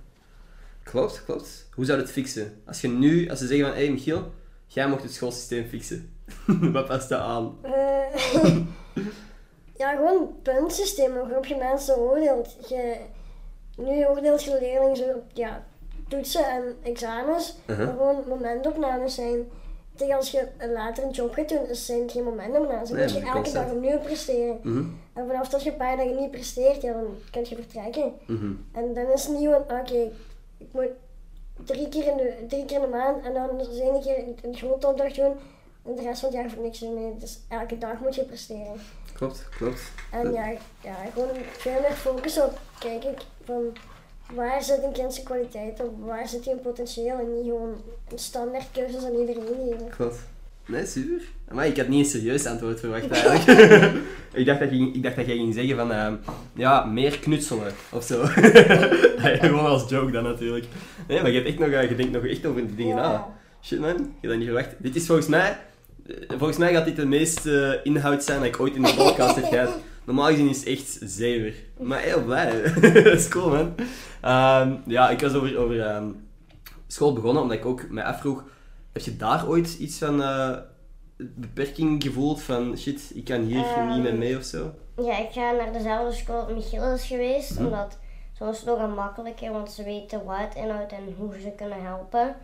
[0.83, 1.67] Klopt, klopt.
[1.73, 2.61] Hoe zou je het fixen?
[2.65, 4.31] Als je nu, als ze zeggen van, hé hey, Michiel,
[4.67, 6.13] jij mocht het schoolsysteem fixen.
[6.73, 7.57] Wat past dat aan?
[7.61, 7.71] Eh,
[9.81, 12.69] ja, gewoon een puntsysteem waarop je mensen oordeelt.
[12.69, 12.95] Je,
[13.77, 15.65] nu oordeelt je de leerling zo op ja,
[16.07, 17.85] toetsen en examens, Uh-huh.
[17.85, 19.47] maar gewoon momentopnames zijn.
[19.95, 22.85] Tegen als je later een job gaat doen, zijn het geen momenten meer aan.
[22.85, 24.59] Dan Nee, moet je maar elke dag opnieuw presteren.
[24.63, 28.13] Mhm, En vanaf dat je een paar dagen niet presteert, ja, dan kun je vertrekken.
[28.27, 28.53] mhm.
[28.71, 30.11] En dan is het van, oké,
[30.57, 30.89] ik moet
[31.63, 34.55] drie keer, in de, drie keer in de maand en dan eens één keer een
[34.55, 35.33] grote opdracht doen.
[35.85, 36.93] En de rest van het jaar voor niks doen.
[36.93, 38.79] Nee, dus elke dag moet je presteren.
[39.13, 39.81] Klopt, klopt.
[40.11, 40.47] En ja,
[40.83, 43.73] ja, gewoon veel meer focus op kijken van
[44.33, 47.81] waar zit een kind zijn kwaliteit op, waar zit hij een potentieel en niet gewoon
[48.11, 49.89] een standaard cursus aan iedereen geven.
[49.89, 50.17] Klopt.
[50.67, 51.21] Nee, super.
[51.51, 53.93] Maar ik had niet een serieus antwoord verwacht eigenlijk.
[54.33, 56.15] ik, dacht dat je, ik dacht dat jij ging zeggen van, ehm,
[56.53, 58.23] ja, meer knutselen of zo.
[59.41, 60.65] Gewoon als joke dan natuurlijk.
[61.07, 63.11] Nee, maar je, hebt echt nog, eh, je denkt nog echt over die dingen na.
[63.11, 63.27] Ja.
[63.61, 64.75] Shit man, je had dat niet verwacht.
[64.77, 65.57] Dit is volgens mij,
[66.07, 69.35] eh, volgens mij gaat dit de meeste inhoud zijn dat ik ooit in de podcast
[69.35, 69.77] heb gehad.
[70.05, 71.53] Normaal gezien is het echt zever.
[71.79, 72.61] Maar heel blij.
[72.81, 73.75] dat is cool man.
[74.21, 76.07] Ehm, ja, ik was over, over ehm,
[76.87, 78.43] school begonnen omdat ik ook mij afvroeg,
[78.93, 80.57] heb je daar ooit iets van eh,
[81.17, 83.87] beperking gevoeld van shit, ik kan hier Ehm.
[83.87, 84.71] niet mee mee of zo?
[84.97, 87.65] Ja, ik ga naar dezelfde school als Michiel is geweest, Mhm.
[87.65, 87.97] omdat
[88.37, 91.83] zo is het nog gemakkelijker, want ze weten wat het inhoudt en hoe ze kunnen
[91.83, 92.35] helpen.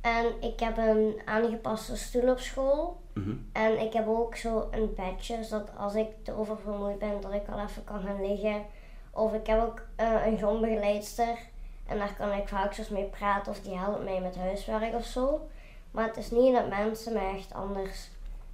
[0.00, 3.00] En ik heb een aangepaste stoel op school.
[3.12, 3.36] Mhm.
[3.52, 7.48] En ik heb ook zo een bedje, zodat als ik te oververmoeid ben, dat ik
[7.48, 8.62] al even kan gaan liggen.
[9.10, 11.38] Of ik heb ook eh, een grondbegeleidster.
[11.86, 15.04] En daar kan ik vaak zoals mee praten of die helpt mij met huiswerk of
[15.04, 15.48] zo.
[15.90, 18.10] Maar het is niet dat mensen mij echt anders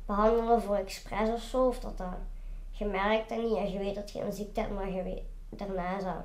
[0.07, 1.67] behandelen voor expres of zo.
[1.67, 2.17] Of dat dat,
[2.71, 5.23] je merkt dat niet en je weet dat je een ziekte hebt, maar je weet
[5.49, 6.25] daarna is dat.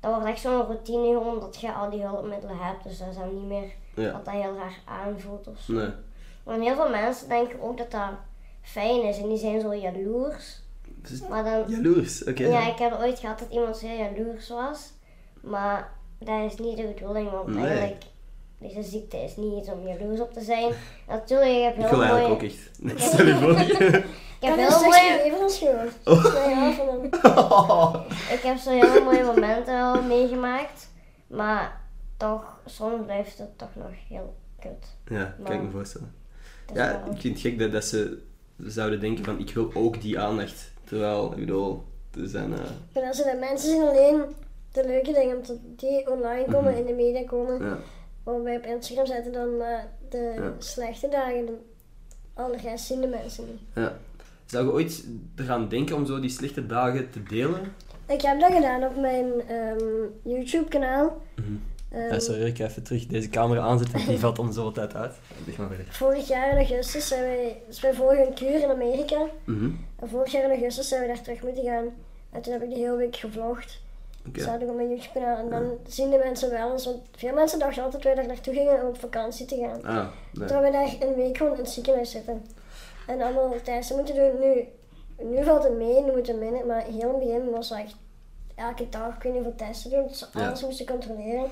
[0.00, 2.82] Dat wordt echt zo'n routine gewoon dat je al die hulpmiddelen hebt.
[2.82, 5.72] Dus dat is dan niet meer Ja, dat dat heel raar aanvoelt of zo.
[5.72, 5.88] nee.
[6.42, 8.10] Want heel veel mensen denken ook dat dat
[8.62, 10.60] fijn is en die zijn zo jaloers.
[11.28, 12.42] Maar dan, Jaloers, oké.
[12.46, 14.92] ja, ik heb ooit gehad dat iemand zeer jaloers was.
[15.40, 17.66] Maar dat is niet de bedoeling, want Nee.
[17.66, 18.02] eigenlijk,
[18.58, 20.72] deze ziekte is niet iets om jaloers op te zijn.
[21.08, 22.34] Natuurlijk, ik heb Ik heel wil eigenlijk mooie...
[22.34, 22.70] ook echt.
[22.82, 23.50] Nee, stel je voor.
[23.60, 23.76] Ik
[24.44, 25.18] heb Ik heel mooie...
[25.18, 25.94] gegeven als gehoord.
[27.22, 27.94] Oh.
[28.32, 30.90] Ik heb zo heel mooie momenten wel meegemaakt.
[31.26, 31.80] Maar
[32.18, 34.96] toch, soms blijft het toch nog heel kut.
[35.16, 36.14] Ja, kan ik me voorstellen.
[36.74, 38.18] Ja, wel- ik vind het gek dat, dat ze
[38.56, 40.70] zouden denken van ik wil ook die aandacht.
[40.84, 41.84] Terwijl, ik bedoel,
[42.20, 42.52] er zijn...
[42.52, 42.58] eh,
[42.94, 44.22] Maar als de mensen zien alleen
[44.72, 46.80] de leuke dingen, omdat die online komen, Mhm.
[46.80, 47.62] in de media komen.
[47.64, 47.78] ja.
[48.42, 49.78] Wij op Instagram zetten, dan eh,
[50.08, 50.52] de Ja.
[50.58, 51.46] slechte dagen.
[51.46, 51.56] De,
[52.34, 53.60] al de rest zien de mensen niet.
[53.74, 53.96] Ja.
[54.46, 55.04] Zou je ooit
[55.36, 57.60] eraan denken om zo die slechte dagen te delen?
[58.06, 59.84] Ik heb dat gedaan op mijn ehm,
[60.22, 61.22] YouTube kanaal.
[61.90, 64.06] Ehm, sorry, ik ga even terug deze camera aanzetten.
[64.06, 65.14] Die valt om zoveel tijd uit.
[65.46, 65.86] Leg maar verder.
[65.90, 69.18] vorig jaar in augustus zijn wij, dus wij volgen een kuur in Amerika.
[69.44, 69.70] Mhm.
[69.98, 71.84] En vorig jaar in augustus zijn we daar terug moeten gaan.
[72.30, 73.80] En toen heb ik de hele week gevlogd.
[74.34, 75.36] Staat ook op mijn YouTube kanaal.
[75.38, 78.32] En dan zien de mensen wel eens, want veel mensen dachten altijd dat wij daar
[78.34, 79.84] naartoe gingen om op vakantie te gaan.
[79.84, 80.46] Ah, nee.
[80.48, 82.46] Terwijl we daar een week gewoon in het ziekenhuis zitten.
[83.06, 84.30] En allemaal testen moeten doen.
[84.40, 84.64] Nu,
[85.36, 86.66] nu valt het mee, nu moeten we minder.
[86.66, 87.94] Maar heel in het begin was echt
[88.54, 90.06] elke dag kun je hoeveel testen doen.
[90.06, 90.46] Dus Ja.
[90.46, 91.44] alles moesten controleren.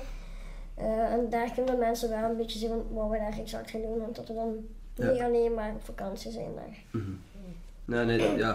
[0.77, 3.81] Eh, en daar kunnen mensen wel een beetje zien van wat we daar exact gaan
[3.81, 4.01] doen.
[4.01, 4.55] En dat we dan
[4.95, 5.11] Ja.
[5.11, 7.01] niet alleen maar op vakantie zijn daar.
[7.85, 8.53] Nee, nee, ja.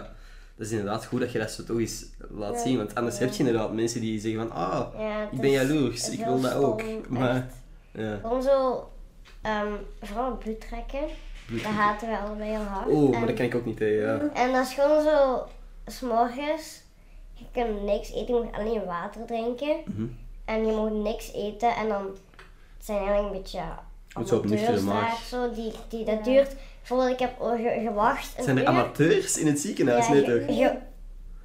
[0.56, 2.60] Dat is inderdaad goed dat je dat zo toch eens laat Ja.
[2.60, 2.76] zien.
[2.76, 4.86] Want anders heb je inderdaad mensen die zeggen van ah,
[5.32, 6.82] ik ben jaloers, ik wil dat ook.
[7.08, 7.46] Maar.
[7.94, 8.88] Gewoon zo,
[9.42, 11.00] ehm, vooral bloed trekken.
[11.50, 12.88] Dat haten we allebei heel hard.
[12.90, 14.30] Oeh, maar en, dat kan ik ook niet tegen, ja.
[14.34, 15.46] en dat is gewoon zo,
[15.86, 16.82] s'morgens,
[17.34, 19.76] je kunt niks eten, je moet alleen water drinken.
[19.86, 20.06] Mhm.
[20.52, 22.06] En je moet niks eten en dan
[22.78, 23.60] zijn eigenlijk een beetje
[24.14, 26.56] op amateurs daar, zo, die, die, dat duurt.
[26.78, 28.68] Bijvoorbeeld, ik heb ge- gewacht een Zijn er uur.
[28.68, 30.06] amateurs in het ziekenhuis?
[30.06, 30.56] Ja, nee je- toch?
[30.56, 30.78] je-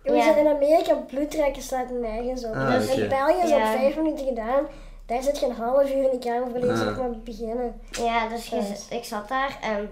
[0.04, 0.22] We Ja.
[0.24, 2.54] zijn in Amerika bloedtrekken staat nergens op.
[2.54, 3.02] Ah, dus oké.
[3.02, 3.58] in België is Ja.
[3.74, 4.64] op vijf minuten gedaan.
[5.06, 6.78] Daar zit je een half uur in de kamer voor Ah.
[6.78, 7.82] zeg maar beginnen.
[7.92, 9.90] Ja, dus je- ik zat daar en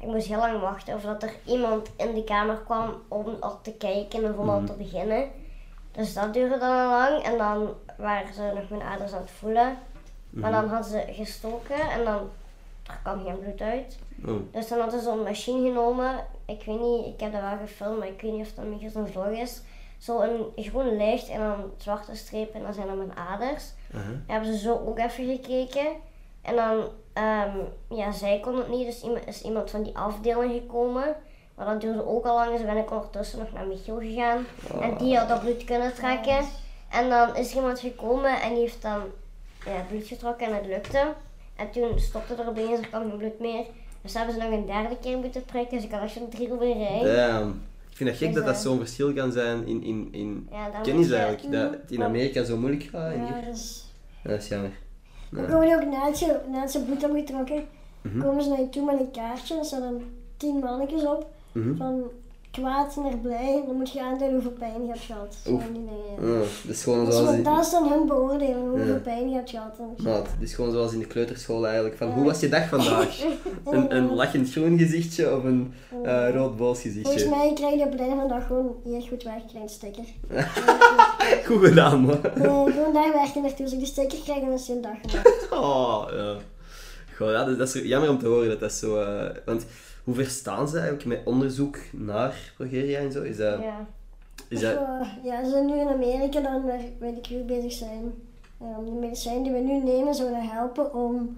[0.00, 3.72] ik moest heel lang wachten voordat er iemand in die kamer kwam om al te
[3.72, 5.28] kijken en om al te beginnen.
[5.92, 7.68] Dus dat duurde dan lang en dan
[7.98, 9.78] waren ze nog mijn aders aan het voelen.
[10.30, 12.30] Maar dan hadden ze gestoken en dan
[12.86, 13.98] er kwam geen bloed uit.
[14.26, 14.52] Oh.
[14.52, 16.14] Dus dan hadden ze zo'n machine genomen.
[16.46, 18.90] Ik weet niet, ik heb dat wel gefilmd, maar ik weet niet of dat een
[18.90, 19.62] zo'n vlog is.
[19.98, 23.72] Zo een groen licht en dan zwarte strepen en dan zijn dat mijn aders.
[23.94, 24.10] aha.
[24.26, 25.86] Hebben ze zo ook even gekeken.
[26.42, 27.56] En dan, ehm,
[27.88, 31.16] ja, zij kon het niet, dus iemand, is iemand van die afdeling gekomen.
[31.54, 34.46] Maar dat duurde ook al lang, dus ben ik ondertussen nog naar Michiel gegaan.
[34.80, 36.44] En die had dat bloed kunnen trekken.
[36.90, 39.00] En dan is er iemand gekomen en die heeft dan
[39.64, 41.12] ja, bloed getrokken en het lukte.
[41.56, 43.64] En toen stopte er opeens, er kwam geen bloed meer.
[44.02, 46.52] Dus hebben ze nog een derde keer moeten prikken, dus ik had echt zo'n drie
[46.52, 47.14] op een rij.
[47.16, 47.62] Damn.
[47.90, 50.48] Ik vind het gek Dus, dat dat eh, zo'n verschil kan zijn in, in, in
[50.50, 51.52] Ja, dan kennis je- eigenlijk.
[51.52, 53.44] Dat het in Amerika zo moeilijk gaat en Ja, hier...
[53.50, 53.84] dus...
[54.24, 54.70] Ja, dat is jammer.
[55.30, 55.84] We komen ook
[56.50, 57.68] na zijn bloed hebben getrokken.
[58.20, 59.58] komen ze naar je toe met een kaartje.
[59.58, 60.02] Er staan dan
[60.36, 61.26] tien mannetjes op.
[61.52, 61.76] Mhm.
[61.76, 62.02] Van
[62.60, 63.62] kwaad naar blij.
[63.66, 65.36] Dan moet je aanduiden hoeveel pijn je hebt gehad.
[65.44, 65.62] Zo Oef.
[65.62, 66.32] van die dingen.
[66.34, 69.00] Ja, dat is gewoon Dus zoals dat is dan hun beoordeling, hoeveel Ja.
[69.00, 69.74] pijn je hebt gehad.
[69.78, 70.10] En zo.
[70.10, 71.96] Maat, het is gewoon zoals in de kleuterschool eigenlijk.
[71.96, 73.18] Van, hoe was je dag vandaag?
[73.64, 75.72] Een, een lachend groen gezichtje of een
[76.04, 77.28] eh, rood boos Volgens gezichtje?
[77.28, 79.68] mij krijg je op het einde van de dag gewoon hier goed werk, krijg een
[79.68, 80.04] sticker.
[81.46, 82.18] Goed gedaan, man.
[82.34, 83.64] Nee, gewoon daar werk je naartoe.
[83.64, 85.46] Als ik die sticker krijg, dan is je een dag gemaakt.
[85.52, 86.34] Oh, ja.
[87.16, 89.00] Goh, ja, dat, dat is jammer om te horen dat dat zo...
[89.00, 89.66] eh, want
[90.08, 93.22] hoe ver staan ze eigenlijk met onderzoek naar progeria en zo?
[93.22, 93.60] Is dat...
[93.60, 93.86] Ja.
[94.48, 94.78] Is dat
[95.22, 98.12] ja, ze zijn nu in Amerika dan, waar weet ik hoe bezig zijn.
[98.60, 101.36] Ehm, de medicijnen die we nu nemen zouden helpen om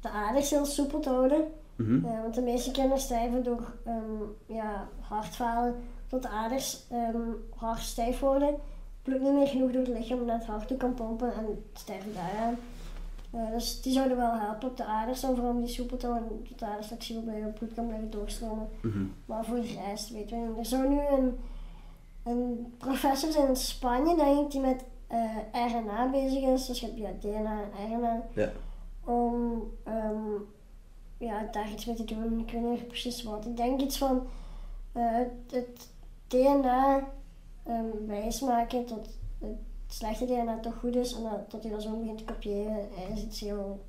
[0.00, 1.44] de aders heel soepel te houden.
[1.76, 2.04] mhm.
[2.04, 5.74] Eh, want de meeste kinderen sterven door ehm, ja, hartfalen,
[6.06, 8.54] tot de aders ehm, hard stijf worden.
[9.02, 11.64] Bloed niet meer genoeg door het lichaam om naar het hart toe kan pompen en
[11.72, 12.58] sterven daaraan.
[13.30, 16.44] Dus die zouden wel helpen op de aders, dan vooral om die soepel te houden,
[16.48, 18.68] dat de aders flexibel blijven, bloed kan blijven doorstromen.
[18.82, 19.04] Mhm.
[19.24, 20.58] Maar voor de rest weten we niet.
[20.58, 21.38] Er zou nu een,
[22.22, 26.66] een professor zijn in Spanje, denk ik, die met eh, RNA bezig is.
[26.66, 28.22] Dus je hebt ja, DNA en RNA.
[28.34, 28.50] Ja.
[29.04, 30.32] Om ehm,
[31.18, 32.38] ja, daar iets mee te doen.
[32.38, 33.46] Ik weet niet precies wat.
[33.46, 34.26] Ik denk iets van
[34.92, 35.18] eh,
[35.50, 35.88] het,
[36.26, 37.08] DNA
[37.62, 39.08] ehm, wijsmaken tot
[39.90, 41.12] het slechte DNA toch goed is.
[41.14, 42.76] En dat, dat hij dat zo begint te kopiëren.
[43.14, 43.80] Is iets heel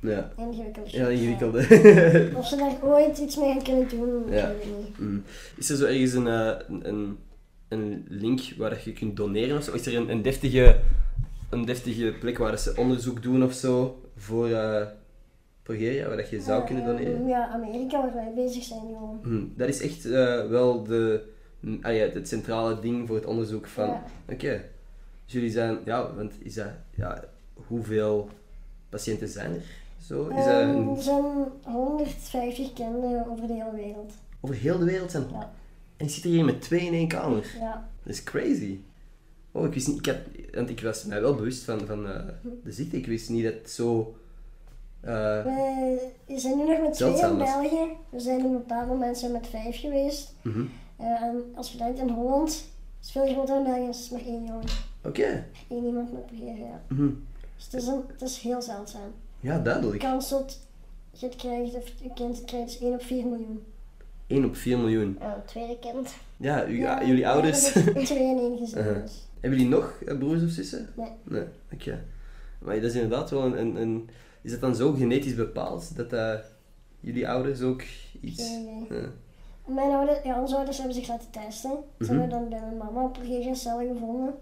[0.00, 0.30] Ja.
[0.36, 0.92] ingewikkelds.
[0.92, 1.58] Ja, ingewikkelde.
[2.38, 4.46] Of ze daar ooit iets mee gaan kunnen doen, Ja.
[4.48, 4.98] weet niet.
[4.98, 5.22] Mm.
[5.56, 7.18] Is er zo ergens een, eh, een- een,
[7.68, 9.72] een link waar dat je kunt doneren of zo?
[9.72, 10.80] Is er een, een, deftige,
[11.50, 14.86] een deftige plek waar dat ze onderzoek doen of zo voor eh
[15.62, 17.26] progeria, waar dat je zou kunnen doneren?
[17.26, 19.20] Ja, Amerika, waar wij bezig zijn, gewoon.
[19.22, 19.52] Mm.
[19.56, 21.22] Dat is echt eh, wel de,
[21.60, 23.96] mm, ah ja, het centrale ding voor het onderzoek van...
[24.32, 24.64] Oké,
[25.32, 25.78] jullie zijn...
[25.84, 26.66] Ja, want is dat...
[26.94, 27.24] Ja,
[27.66, 28.28] hoeveel
[28.88, 29.62] patiënten zijn er?
[30.06, 30.28] Zo?
[30.28, 31.24] Is dat Ehm, een- er zijn
[31.64, 34.12] 150 kinderen over de hele wereld.
[34.40, 35.24] over heel de wereld zijn...
[35.32, 35.50] Ja.
[35.96, 37.56] En je zit hier met twee in één kamer.
[37.58, 37.88] Ja.
[38.02, 38.78] Dat is crazy.
[39.52, 40.16] Oh, ik wist niet, ik had,
[40.54, 42.20] want ik was mij wel bewust van, van eh,
[42.64, 42.96] de ziekte.
[42.96, 44.14] Ik wist niet dat het zo.
[45.00, 45.10] eh,
[45.44, 47.36] Wij zijn nu nog met twee in.
[47.38, 47.86] België.
[48.08, 50.34] We zijn op een bepaald moment zijn met vijf geweest.
[50.42, 50.64] mhm.
[50.96, 52.64] En als je denkt in Holland,
[53.02, 54.64] is veel groter dan België, is maar één jongen.
[55.04, 55.46] Oké.
[55.68, 56.80] Eén iemand met progeria.
[56.88, 57.10] Mhm.
[57.56, 59.12] Dus het is, een, het is heel zeldzaam.
[59.40, 59.98] Ja, De duidelijk.
[59.98, 60.58] kans dat
[61.12, 63.62] je het krijgt, of je kind het krijgt, is 1 op 4 miljoen.
[64.26, 65.16] 1 op 4 miljoen.
[65.20, 66.14] En een tweede kind.
[66.36, 67.72] Ja, u, Ja, jullie ja, ouders.
[67.76, 68.78] is twee in één gezin.
[68.84, 69.02] Uh-huh.
[69.02, 69.28] dus.
[69.40, 70.88] Hebben jullie nog eh, broers of zussen?
[70.96, 71.10] Nee.
[71.22, 72.04] Nee, oké.
[72.58, 74.08] Maar dat is inderdaad wel een, een, een-
[74.42, 76.34] Is dat dan zo genetisch bepaald dat eh,
[77.00, 77.82] jullie ouders ook
[78.20, 78.42] iets.
[78.48, 79.00] Geen idee.
[79.00, 79.08] Ja.
[79.66, 81.70] Mijn ouders, ja, onze ouders hebben zich laten testen.
[81.70, 82.10] Ze Mhm.
[82.12, 84.34] hebben dan bij mijn mama progeria-cellen gevonden.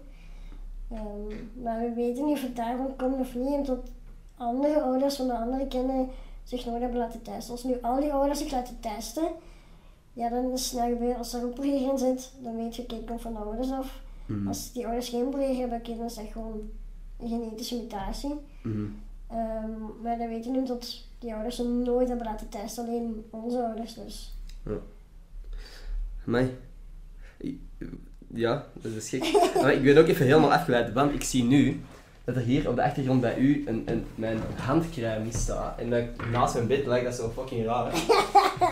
[0.91, 3.47] Ehm, maar we weten niet of het daarvan komt of niet.
[3.47, 3.91] Omdat
[4.37, 6.09] andere ouders van de andere kinderen
[6.43, 7.51] zich nooit hebben laten testen.
[7.51, 9.27] Als nu al die ouders zich laten testen,
[10.13, 11.17] ja, dan is het snel gebeuren.
[11.17, 14.01] Als er ook progeria in zit, dan weet je, kijk, komt van de ouders af.
[14.25, 14.47] Mhm.
[14.47, 16.69] Als die ouders geen progeria hebben, dan is dat gewoon
[17.19, 18.33] een genetische mutatie.
[18.63, 18.85] Mhm.
[19.27, 23.25] Ehm, maar dat weten we niet dat die ouders ze nooit hebben laten testen, alleen
[23.29, 24.35] onze ouders dus.
[26.25, 26.57] Amai.
[28.33, 29.31] Ja, dat is gek.
[29.61, 31.81] Maar ik ben ook even helemaal afgeleid, want ik zie nu
[32.23, 35.79] dat er hier op de achtergrond bij u een, een, mijn handcrème staat.
[35.79, 37.91] En dat naast mijn bed lijkt dat zo fucking raar.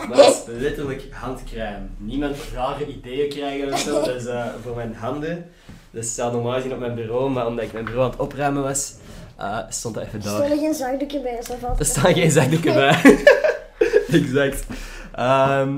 [0.08, 1.86] Maar dat is letterlijk handcrème.
[1.96, 3.92] Niemand rare ideeën krijgen of zo.
[3.92, 5.46] Dat is eh, voor mijn handen.
[5.90, 8.62] Dat staat normaal gezien op mijn bureau, maar omdat ik mijn bureau aan het opruimen
[8.62, 8.94] was,
[9.36, 10.50] eh, stond dat even Er daar.
[10.50, 13.18] er geen zakdoekje bij, dat valt Er staan geen zakdoeken bij.
[14.20, 14.66] exact.
[15.14, 15.76] Ehm,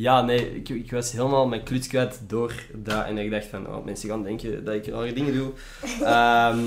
[0.00, 3.04] ja, nee, ik, ik was helemaal mijn kluts kwijt door dat.
[3.06, 5.50] En ik dacht van, oh, mensen gaan denken dat ik rare dingen doe.
[6.04, 6.58] Ehm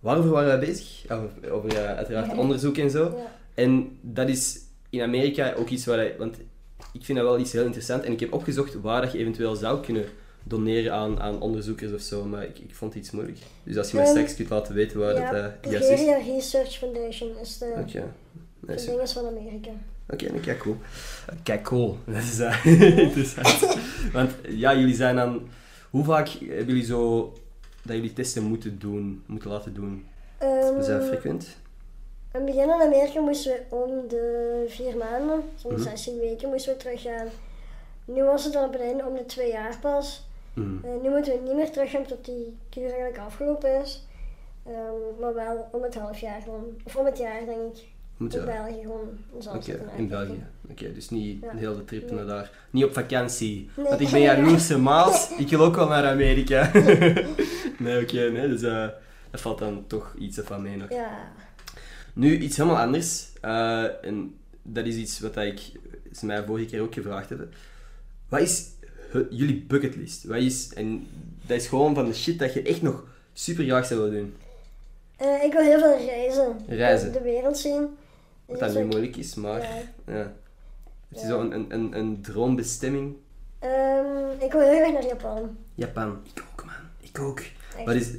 [0.00, 1.04] waarover waren wij bezig?
[1.10, 3.04] Over, over eh, uiteraard onderzoek en zo.
[3.04, 3.32] Ja.
[3.54, 4.58] En dat is
[4.90, 6.12] in Amerika ook iets waar...
[6.18, 6.36] Want
[6.92, 8.02] ik vind dat wel iets heel interessant.
[8.04, 10.04] En ik heb opgezocht waar dat je eventueel zou kunnen
[10.42, 12.24] doneren aan, aan onderzoekers of zo.
[12.24, 13.38] Maar ik, ik vond het iets moeilijk.
[13.62, 16.26] Dus als je mij Ehm, straks kunt laten weten waar ja, dat eh, juist is.
[16.26, 18.04] Research Foundation is de, Oké.
[18.60, 19.06] de Nice.
[19.06, 19.70] van Amerika.
[20.10, 20.76] Oké, okay, kijk cool.
[21.42, 22.64] Kijk cool, dat is eh,
[23.06, 23.76] interessant.
[24.12, 25.48] Want ja, jullie zijn dan...
[25.90, 27.32] Hoe vaak hebben jullie zo
[27.82, 30.06] dat jullie testen moeten doen, moeten laten doen?
[30.38, 31.56] Ehm, Is dat frequent?
[32.32, 35.82] in het begin in Amerika moesten we om de vier maanden, soms Mhm.
[35.82, 37.26] 16 weken, moesten we teruggaan.
[38.04, 40.26] Nu was het dan op het einde om de twee jaar pas.
[40.54, 40.80] Mm.
[40.84, 44.06] Eh, nu moeten we niet meer teruggaan tot die kuur eigenlijk afgelopen is.
[44.66, 46.76] Ehm, maar wel om het half jaar gewoon.
[46.84, 47.84] Of om het jaar denk ik.
[48.18, 48.44] Moet In.
[48.44, 49.88] België gewoon.
[49.96, 50.08] in.
[50.08, 50.44] België.
[50.70, 51.52] Oké, dus niet Ja.
[51.52, 52.14] de hele trip Nee.
[52.14, 52.50] naar daar.
[52.70, 53.70] Niet op vakantie.
[53.76, 53.86] Nee.
[53.86, 55.30] Want ik ben jaloerse Maas.
[55.38, 56.70] Ik wil ook wel naar Amerika.
[57.78, 58.86] nee, oké, nee, dus eh,
[59.30, 60.90] dat valt dan toch iets van mee nog.
[60.90, 61.10] Ja.
[62.12, 63.28] Nu, iets helemaal anders.
[63.40, 65.60] Eh, en dat is iets wat ik,
[66.12, 67.52] ze mij vorige keer ook gevraagd hebben.
[68.28, 68.66] Wat is
[69.30, 70.24] jullie bucketlist?
[70.24, 71.06] Wat is, en
[71.46, 74.34] dat is gewoon van de shit dat je echt nog super graag zou willen doen.
[75.16, 76.56] Eh, ik wil heel veel reizen.
[76.68, 77.12] Reizen.
[77.12, 77.86] De wereld zien.
[78.48, 80.12] Wat dat niet moeilijk is, maar Ja.
[80.14, 80.32] ja.
[81.08, 83.16] Heb je zo een, een, een, een droombestemming?
[83.58, 85.56] Ehm, ik wil heel graag naar Japan.
[85.74, 86.20] Japan.
[86.34, 86.74] Ik ook, man.
[87.00, 87.38] Ik ook.
[87.76, 87.84] Echt.
[87.84, 88.10] Wat is,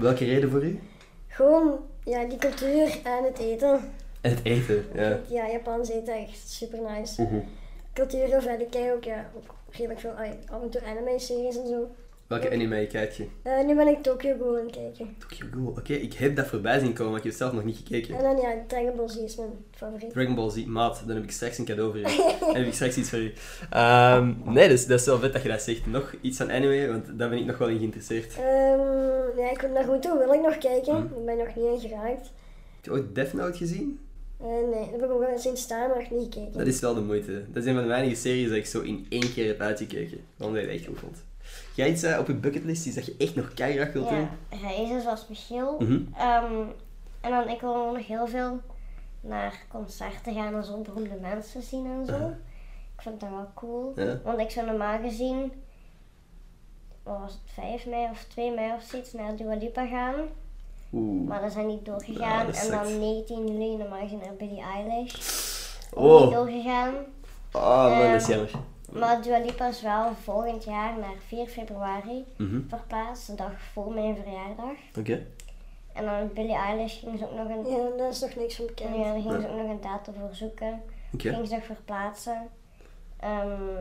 [0.00, 0.80] welke reden voor u?
[1.26, 3.80] Gewoon, ja, die cultuur en het eten.
[4.20, 5.20] En het eten, ja.
[5.28, 7.22] Ja, Japans eten echt super nice.
[7.22, 7.38] Mhm.
[7.92, 8.60] Cultuur heel vet.
[8.60, 9.30] Ik kijk ook, ja,
[9.70, 10.10] redelijk veel,
[10.50, 11.90] af en toe anime-series en zo.
[12.28, 13.26] Welke anime kijk je?
[13.42, 15.16] Eh, nu ben ik Tokyo Ghoul aan het kijken.
[15.18, 15.68] Tokyo Ghoul.
[15.68, 18.16] Oké, ik heb dat voorbij zien komen, maar ik heb het zelf nog niet gekeken.
[18.16, 20.10] En dan ja, Dragon Ball Z is mijn favoriet.
[20.10, 22.36] Dragon Ball Z, maat, dan heb ik straks een cadeau voor je.
[22.40, 23.32] Dan heb ik straks iets voor je.
[23.70, 25.86] Ehm, nee, dus, dat is wel vet dat je dat zegt.
[25.86, 28.32] Nog iets aan anime, want daar ben ik nog wel in geïnteresseerd.
[28.36, 30.94] Ehm, ja, ik wil Naruto wil ik nog kijken.
[30.94, 31.18] Mhm.
[31.18, 32.30] Ik ben nog niet in geraakt.
[32.74, 34.00] Heb je ooit Death Note gezien?
[34.40, 36.58] Eh, nee, dat heb ik ook wel eens zien staan, maar nog niet gekeken.
[36.58, 37.44] Dat is wel de moeite.
[37.52, 40.18] Dat is een van de weinige series dat ik zo in één keer heb uitgekeken.
[40.38, 41.26] Omdat ik het echt goed vond.
[41.78, 44.18] Jij iets op je bucketlist is dat je echt nog keihard wilt doen?
[44.20, 44.28] Ja,
[44.60, 45.76] reizen zoals Michiel.
[45.78, 46.00] Mhm.
[46.16, 46.54] Ehm,
[47.20, 48.60] en dan, ik wil nog heel veel
[49.20, 52.28] naar concerten gaan en zo beroemde mensen zien en zo.
[52.96, 53.92] Ik vind dat wel cool.
[53.96, 54.20] Ja.
[54.24, 55.52] Want ik zou normaal gezien,
[57.02, 60.14] wat was het, 5 mei of 2 mei of zoiets, naar Dua Lipa gaan.
[60.92, 61.28] Oeh.
[61.28, 62.52] Maar dat zijn niet doorgegaan.
[62.52, 65.14] en dan 19 juli normaal gezien naar Billie Eilish.
[65.94, 66.20] Oh.
[66.22, 66.94] niet doorgegaan.
[67.52, 68.50] Oh man, dat is Ehm, jammer.
[68.92, 72.60] Maar Dua Lipa is wel volgend jaar naar 4 februari Mhm.
[72.68, 74.76] verplaatst, de dag voor mijn verjaardag.
[74.98, 75.26] Oké.
[75.92, 78.66] En dan Billie Eilish ging ze ook nog een, Ja, daar is nog niks van
[78.66, 78.96] bekend.
[78.96, 80.80] ja, daar ging ze ook nog een datum voor zoeken.
[81.12, 81.34] Oké.
[81.34, 82.48] Ging ze nog verplaatsen.
[83.20, 83.72] Ehm,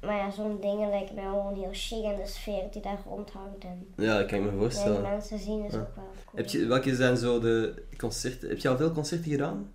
[0.00, 3.64] maar ja, zo'n dingen lijkt mij gewoon heel chic en de sfeer die daar rondhangt.
[3.64, 5.02] En Ja, dat kan ik me voorstellen.
[5.02, 5.78] mensen zien is Ja.
[5.80, 6.36] ook wel cool.
[6.42, 8.48] Heb je, welke zijn zo de concerten?
[8.48, 9.72] Heb je al veel concerten gedaan?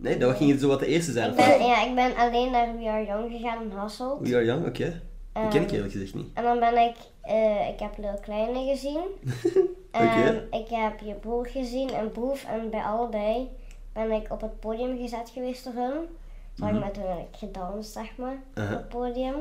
[0.00, 1.30] Nee, dat ging zo wat de eerste zijn.
[1.30, 4.28] ik, ben, ja, ik ben alleen naar We Are Young gegaan in Hasselt.
[4.28, 5.00] We Are Young, oké.
[5.32, 6.26] Die ken ik Ehm, eerlijk gezegd niet.
[6.34, 9.00] En dan ben ik, eh, ik heb Lil Kleine gezien.
[9.92, 10.04] Oké.
[10.04, 12.44] Ehm, ik heb je broer gezien en Boef.
[12.44, 13.48] En bij allebei
[13.92, 15.92] ben ik op het podium gezet geweest door hun.
[16.54, 18.64] Toen heb ik met hun gedanst, zeg maar, Mhm.
[18.72, 19.34] Op het podium.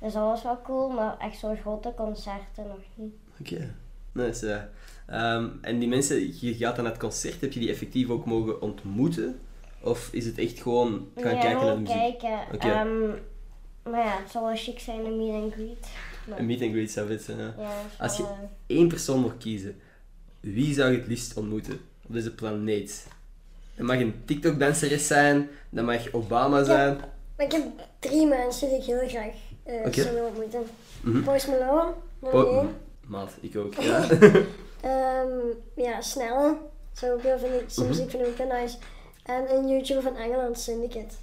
[0.00, 3.14] Dus dat was wel cool, maar echt zo'n grote concerten nog niet.
[3.40, 3.74] Oké.
[4.12, 4.68] Nice, ja.
[5.06, 8.24] Ehm, en die mensen, je gaat dan naar het concert, heb je die effectief ook
[8.24, 9.40] mogen ontmoeten?
[9.84, 11.96] Of is het echt gewoon gaan ja, kijken naar de muziek?
[11.96, 12.38] kijken.
[12.54, 12.66] Oké.
[12.68, 13.08] Ehm,
[13.90, 15.86] maar ja, het zal wel chic zijn, een meet and greet.
[16.28, 17.54] Maar, Een meet and greet zou vet zijn, ja.
[17.56, 19.80] het Als je- eh, Eén persoon mag kiezen,
[20.40, 23.06] wie zou je het liefst ontmoeten op deze planeet?
[23.76, 26.96] Dat mag een TikTok-danseres zijn, dat mag Obama zijn.
[27.36, 27.62] Maar ik heb
[27.98, 30.62] drie mensen die ik heel graag eh zou willen ontmoeten.
[31.00, 31.22] Mhm.
[31.22, 32.76] Post Malone, nummer Po- één.
[33.06, 33.74] Maat, ik ook.
[33.74, 34.06] Ja.
[34.80, 35.28] Ehm,
[35.76, 36.56] ja, Snelle.
[36.92, 37.86] Zou ook heel veel Mhm.
[37.88, 38.76] muziek vind ik ook heel nice.
[39.24, 41.14] En een YouTuber van Engeland, Syndicate.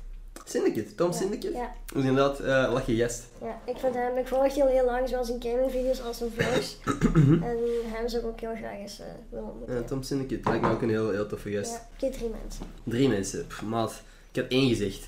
[0.45, 1.57] Syndicate, Tom Ja, Syndicate?
[1.57, 3.23] Ja, Dus inderdaad, eh lach je gast.
[3.41, 6.77] ja, ik vind hem, ik volg al heel lang, zowel zijn gamingvideo's als zijn vlogs.
[7.49, 7.57] en
[7.93, 9.75] hem zou ik ook heel graag eens eh, willen ontmoeten.
[9.75, 11.71] Ja, Tom Syndicate lijkt me ook een heel, heel toffe gast.
[11.71, 12.65] Ja, die drie mensen.
[12.83, 13.47] Drie mensen.
[13.47, 15.07] Pff, maat, ik had één gezegd.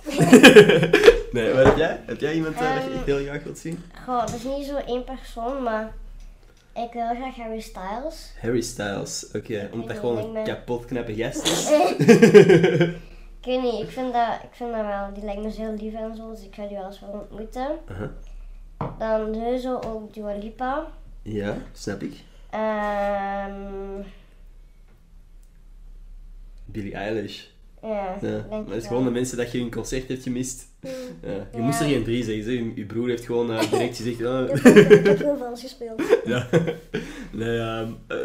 [1.36, 2.02] nee, wat heb jij?
[2.06, 3.84] Heb jij iemand eh, dat je Ehm, echt heel graag wilt zien?
[4.06, 5.94] Goh, dat is niet zo één persoon, maar
[6.74, 8.34] ik wil graag Harry Styles.
[8.42, 9.70] Harry Styles, oké.
[9.72, 11.70] Omdat dat gewoon een ben- kapot knappe gast is.
[13.40, 15.74] Ik weet niet, ik vind, dat, ik vind dat wel, die lijkt me zo heel
[15.74, 17.68] lief en zo, dus ik ga die wel eens wel ontmoeten.
[17.88, 18.12] Aha.
[19.00, 20.88] Dan sowieso ook Dua Lipa.
[21.22, 22.14] Ja, snap ik.
[22.50, 24.02] Ehm
[26.66, 27.46] Billie Eilish.
[27.84, 30.66] Ja, Ja, maar het is gewoon de mensen dat je een concert hebt gemist.
[30.82, 30.90] Ja.
[31.22, 31.60] Je Ja.
[31.64, 32.44] moest er geen drie zeggen.
[32.44, 32.54] Zeg.
[32.76, 34.24] Je, broer heeft gewoon eh, direct gezegd...
[34.26, 34.50] ah.
[34.56, 36.02] Ik heb, ik heb heel vals gespeeld.
[36.26, 36.48] ja.
[37.32, 37.58] Nee,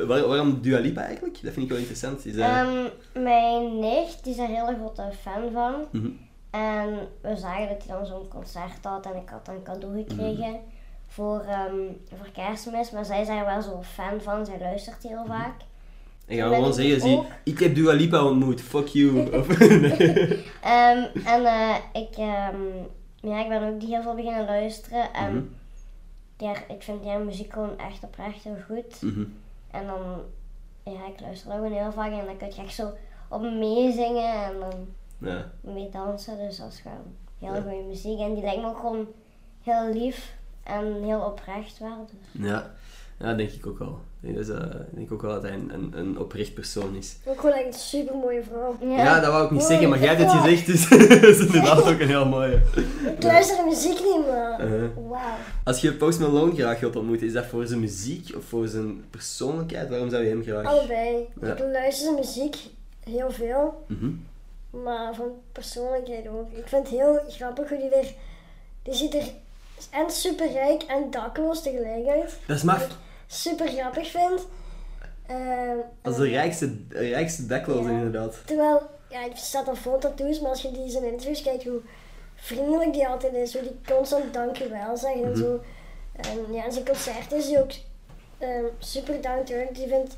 [0.07, 1.35] waar- waarom Dua Lipa eigenlijk?
[1.43, 2.27] Dat vind ik wel interessant.
[2.27, 2.89] Is, eh, Ehm,
[3.23, 5.75] mijn nicht, is een hele grote fan van.
[5.93, 6.09] mhm.
[6.51, 9.97] En we zagen dat hij dan zo'n concert had en ik had dan een cadeau
[9.97, 10.61] gekregen Mhm.
[11.07, 11.77] voor, ehm,
[12.17, 12.91] voor kerstmis.
[12.91, 15.27] Maar zij zijn wel zo'n fan van, zij luistert heel Mhm.
[15.29, 15.55] vaak.
[16.29, 19.19] En ben gewoon zeggen, zie, ik heb Dua Lipa ontmoet, fuck you.
[19.39, 19.49] Of.
[20.63, 22.61] Ehm, en eh, ik, ehm,
[23.21, 25.13] ja, ik ben ook die heel veel beginnen luisteren.
[25.13, 25.45] En Mhm.
[26.37, 29.03] ja, ik vind die muziek gewoon echt oprecht heel goed.
[29.03, 29.25] Mhm.
[29.71, 30.01] En dan,
[30.95, 32.91] ja, ik luister ook gewoon heel vaak en dan kun je echt zo
[33.29, 34.87] op me meezingen en dan
[35.31, 35.51] Ja.
[35.61, 36.39] mee dansen.
[36.39, 37.05] Dus dat is gewoon
[37.39, 37.61] heel Ja.
[37.61, 38.19] goede muziek.
[38.19, 39.07] En die lijkt me ook gewoon
[39.63, 42.07] heel lief en heel oprecht wel.
[42.11, 42.43] Dus.
[42.49, 42.71] Ja.
[43.19, 43.99] Ja, denk ik ook wel.
[44.21, 44.57] Ik eh,
[44.91, 47.17] ik denk ook wel dat hij een, een, een oprecht persoon is.
[47.25, 48.77] Ook gewoon een super mooie vrouw.
[48.97, 51.39] Ja, dat wou ik niet Mooi, zeggen, maar jij hebt het gezegd, dus dat is
[51.39, 52.61] inderdaad ook een heel mooie.
[53.17, 54.91] Ik luister de muziek niet, maar Uh-huh.
[55.09, 55.37] wauw.
[55.65, 59.05] Als je Post Malone graag wilt ontmoeten, is dat voor zijn muziek of voor zijn
[59.11, 59.89] persoonlijkheid?
[59.89, 60.65] Waarom zou je hem graag...
[60.65, 61.27] Allebei.
[61.41, 61.53] Ja.
[61.53, 62.57] Ik luister zijn muziek
[63.05, 63.85] heel veel.
[63.87, 64.11] Mhm.
[64.71, 66.51] maar van persoonlijkheid ook.
[66.53, 68.15] Ik vind het heel grappig hoe die er...
[68.83, 69.25] Die ziet er
[69.91, 72.39] en super rijk en dakloos tegelijk uit.
[72.47, 72.87] Dat is maf.
[73.31, 74.47] Super grappig vind.
[75.27, 77.97] Ehm, Dat is de rijkste, rijkste daklozen Ja.
[77.99, 78.37] inderdaad.
[78.45, 81.81] Terwijl, ja, hij staat dan vol tattoos, maar als je die zijn interviews kijkt, hoe
[82.35, 85.37] vriendelijk die altijd is, hoe die constant dankjewel zegt en Mhm.
[85.37, 85.61] zo.
[86.17, 87.71] En ja, zijn concerten is hij ook
[88.39, 89.75] ehm, super down earth.
[89.75, 90.17] Die vindt,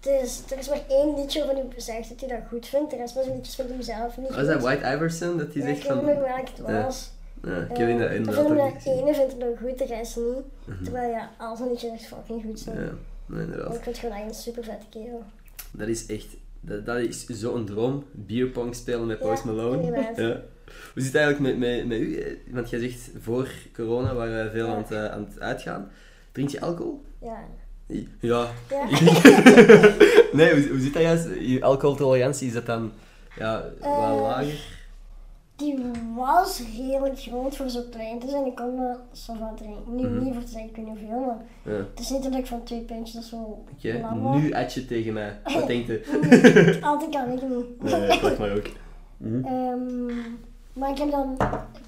[0.00, 2.90] het is, er is maar één liedje waarvan hij zegt dat hij dat goed vindt,
[2.90, 4.46] de rest van zijn liedjes vindt hij zelf niet Was goed.
[4.46, 5.96] dat White Iverson dat hij Ja, zegt ik weet van...
[5.96, 7.10] niet meer welk het was.
[7.44, 10.16] Ja, Eh, heb in de, ik inderdaad de ene vindt het nog goed, de rest
[10.16, 10.44] niet.
[10.64, 10.84] Mhm.
[10.84, 12.76] Terwijl ja, al zijn echt fucking goed zijn.
[12.76, 12.90] Ja,
[13.26, 13.74] nee, inderdaad.
[13.74, 15.22] ik vind het gewoon een super vette kerel.
[15.70, 16.26] Dat is echt...
[16.60, 18.04] Dat, dat is zo'n droom.
[18.12, 19.82] Beerpong spelen met Ja, Post Malone.
[19.82, 20.16] inderdaad.
[20.16, 20.40] Ja.
[20.92, 22.16] Hoe zit het eigenlijk met, met, met u?
[22.18, 25.90] Eh, Want jij zegt, voor corona waren we veel aan het, eh, aan het uitgaan.
[26.32, 27.02] Drink je alcohol?
[27.20, 27.38] Ja.
[28.20, 28.46] Ja.
[28.70, 28.86] Ja.
[30.38, 31.28] nee, hoe, hoe zit dat juist?
[31.40, 32.92] Je alcoholtolerantie, is dat dan
[33.38, 34.82] ja, wat lager?
[35.56, 35.78] Die
[36.14, 38.46] was redelijk groot voor zo klein te zijn.
[38.46, 39.96] Ik kon wel zo van drinken.
[39.96, 40.24] Nu Mhm.
[40.24, 41.70] niet voor te zeggen, ik weet niet hoeveel, maar Ja.
[41.90, 44.40] het is niet dat ik van twee pintjes zo lam was.
[44.40, 45.36] nu at je tegen mij.
[45.54, 46.78] Wat denkt je?
[46.82, 47.82] Altijd kan ik niet.
[47.82, 48.66] Nee, ik lach maar ook.
[49.16, 49.44] Mhm.
[49.44, 50.06] Ehm,
[50.72, 51.36] maar ik heb dan,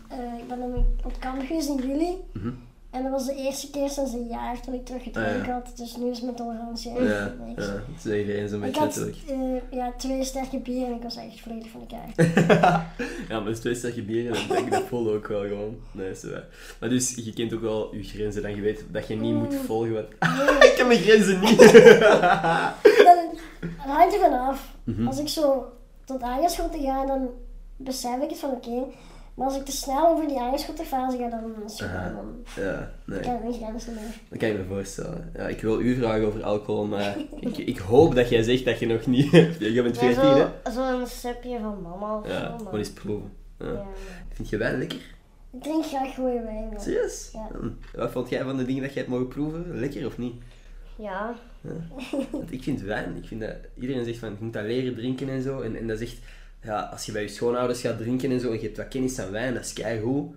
[0.09, 2.17] eh, ik ben dan op kamp geweest in juli.
[2.33, 2.51] Mhm.
[2.97, 5.53] En dat was de eerste keer sinds een jaar toen ik terug gedronken Ah, ja.
[5.53, 5.73] had.
[5.77, 7.67] Dus nu is mijn tolerantie Ja, echt niks.
[7.67, 9.17] ja, dat is iedereen zo'n Ik beetje had natuurlijk.
[9.29, 12.15] eh, ja, twee sterke bier en ik was echt volledig van elkaar.
[13.29, 15.77] ja, maar dus twee sterke bieren, dat, denk ik, dat voelde ook wel gewoon.
[15.93, 16.45] Nee, is waar.
[16.81, 19.53] Maar dus, je kent ook wel je grenzen, dan je weet dat je niet moet
[19.53, 19.59] Mm.
[19.65, 20.05] volgen wat...
[20.71, 21.59] ik heb mijn grenzen niet!
[23.07, 23.19] dat,
[23.61, 24.75] dat hangt er vanaf.
[24.85, 25.07] Mhm.
[25.07, 25.65] Als ik zo
[26.05, 27.29] tot aangeschoten ga, dan
[27.77, 28.83] besef ik het van oké.
[29.37, 32.15] Maar als ik te snel over die aangeschoten ga, dan is het gewoon,
[32.55, 33.19] dan ja, nee.
[33.19, 34.03] ik mijn grenzen meer.
[34.29, 35.31] Dat kan je me voorstellen.
[35.35, 38.79] Ja, ik wil u vragen over alcohol, maar ik, ik hoop dat jij zegt dat
[38.79, 39.31] je nog niet...
[39.59, 40.37] je bent 14, hè?
[40.37, 42.49] Ja, zo, zo'n sapje van mama of Ja, zo.
[42.51, 43.33] maar- gewoon eens proeven.
[43.59, 43.67] Ja.
[43.73, 43.85] Ja.
[44.33, 45.15] Vind je wijn lekker?
[45.53, 46.81] Ik drink graag goede wijn.
[46.81, 47.31] Serieus?
[47.33, 47.49] Ja.
[47.95, 49.79] Wat vond jij van de dingen dat jij hebt mogen proeven?
[49.79, 50.35] Lekker of niet?
[50.97, 51.35] Ja.
[52.31, 55.29] Want ik vind wijn, ik vind dat iedereen zegt van je moet dat leren drinken
[55.29, 55.61] en zo.
[55.61, 56.19] En, en dat is echt,
[56.67, 59.19] ja, als je bij je schoonouders gaat drinken en zo en je hebt wat kennis
[59.19, 60.35] aan wijn, dat is keigoed.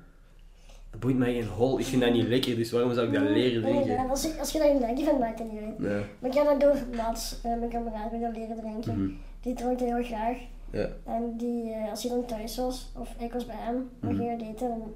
[0.91, 1.79] Dat boeit mij geen hol.
[1.79, 3.87] Ik vind dat niet lekker, dus waarom zou ik dat leren drinken?
[3.87, 5.79] nee, als, ik, als je dat niet lekker vindt, maakt het niet.
[5.79, 6.01] Nee.
[6.19, 9.03] Maar ik heb dat door Mats, eh, mijn kameraad, dat leren drinken.
[9.03, 9.11] Mhm.
[9.41, 10.37] Die dronk heel graag.
[10.71, 10.87] Ja.
[11.05, 14.21] En die, eh, als hij dan thuis was, of ik was bij hem, dan Mhm.
[14.23, 14.93] ging hij daten, dan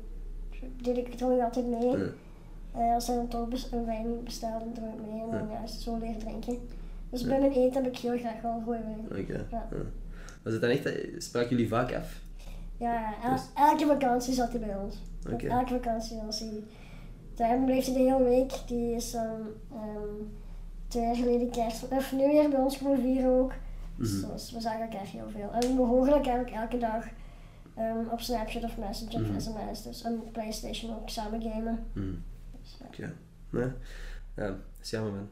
[0.82, 1.88] deed ik dronk ik altijd mee.
[1.98, 2.06] Ja.
[2.76, 5.54] Eh, als hij dan toch een wijn bestelde, dan dronk ik mee en dan Ja.
[5.54, 6.58] ja, het zo leren drinken.
[7.10, 8.80] Dus bij mijn eten heb ik heel graag wel goede
[9.10, 9.26] wijn.
[9.50, 9.68] Ja.
[10.44, 12.22] Was het dan echt, eh, spraken jullie vaak af?
[12.78, 14.96] Ja, el- Dus- elke vakantie zat hij bij ons.
[15.32, 15.48] Oké.
[15.48, 16.64] Elke vakantie was hij.
[17.36, 18.54] Daar bleef hij de hele week.
[18.68, 19.42] Die is ehm,
[20.88, 23.54] twee jaar geleden kerst of nieuwjaar bij ons komen vieren ook.
[23.98, 24.32] Dus, Mhm.
[24.32, 25.52] dus we zagen elkaar heel veel.
[25.52, 27.06] En we horen elkaar ook elke dag
[27.76, 29.36] ehm, op Snapchat of Messenger Mhm.
[29.36, 29.84] of sms.
[29.84, 31.86] Dus en Playstation ook samen gamen.
[31.94, 32.00] Hm.
[32.62, 32.86] Dus, ja.
[32.86, 33.14] Oké.
[33.50, 33.72] Nee.
[34.36, 35.30] Ja, dat is jammer, man.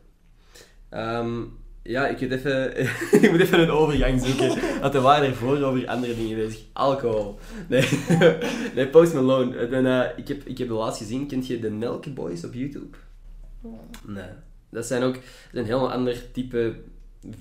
[0.89, 1.41] Ehm,
[1.84, 2.78] ja, ik, moet even,
[3.22, 4.80] ik moet even een overgang zoeken.
[4.82, 6.62] Want we waren ervoor over andere dingen bezig.
[6.74, 7.40] Alcohol.
[7.68, 7.88] Nee,
[8.76, 9.58] nee Post Malone.
[9.58, 11.28] Eh, ik, heb, ik heb de laatst gezien.
[11.28, 12.98] Kent je de Nelk Boys op YouTube?
[13.62, 13.74] Nee.
[14.06, 14.30] Nee.
[14.70, 15.18] Dat zijn ook
[15.52, 16.76] een heel ander type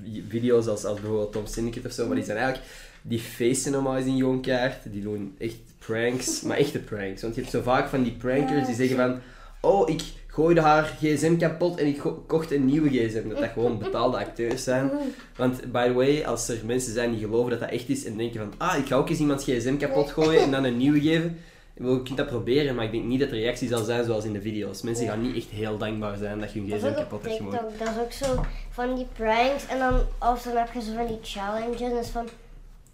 [0.02, 2.06] vi- video's als, als bijvoorbeeld Tom Syndicate of zo.
[2.06, 2.68] Maar die zijn eigenlijk...
[3.02, 4.92] Die feesten normaal eens in Joonkaart.
[4.92, 6.42] Die doen echt pranks.
[6.42, 7.22] Maar echte pranks.
[7.22, 9.20] Want je hebt zo vaak van die prankers die zeggen van...
[9.60, 13.28] Oh, ik gooide haar gsm kapot en ik kocht een nieuwe gsm.
[13.28, 14.90] Dat dat gewoon betaalde acteurs zijn.
[15.36, 18.16] Want, by the way, als er mensen zijn die geloven dat dat echt is en
[18.16, 18.52] denken van...
[18.56, 21.38] Ah, ik ga ook eens iemands gsm kapot gooien en dan een nieuwe geven.
[21.74, 24.32] Je kunt dat proberen, maar ik denk niet dat de reactie zal zijn zoals in
[24.32, 24.82] de video's.
[24.82, 27.78] Mensen gaan niet echt heel dankbaar zijn dat je hun gsm kapot hebt gemaakt.
[27.78, 30.00] Dat is ook zo van die pranks en dan
[30.30, 32.28] of dan heb je zo van die challenges en is van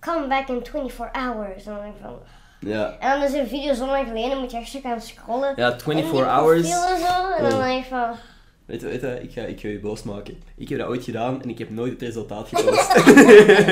[0.01, 1.65] come back in 24 hours.
[1.65, 2.19] En dan denk ik van...
[2.61, 2.97] Ja.
[3.01, 5.53] En dan is een video zo lang geleden, moet je echt zo gaan scrollen.
[5.57, 6.71] Ja, in 24 die hours.
[6.71, 7.65] En, zo, en dan Oh.
[7.67, 8.11] denk je van...
[8.67, 10.43] Weet je, weet je ik, ga, ik ga je boos maken.
[10.57, 12.95] Ik heb dat ooit gedaan en ik heb nooit het resultaat gepost.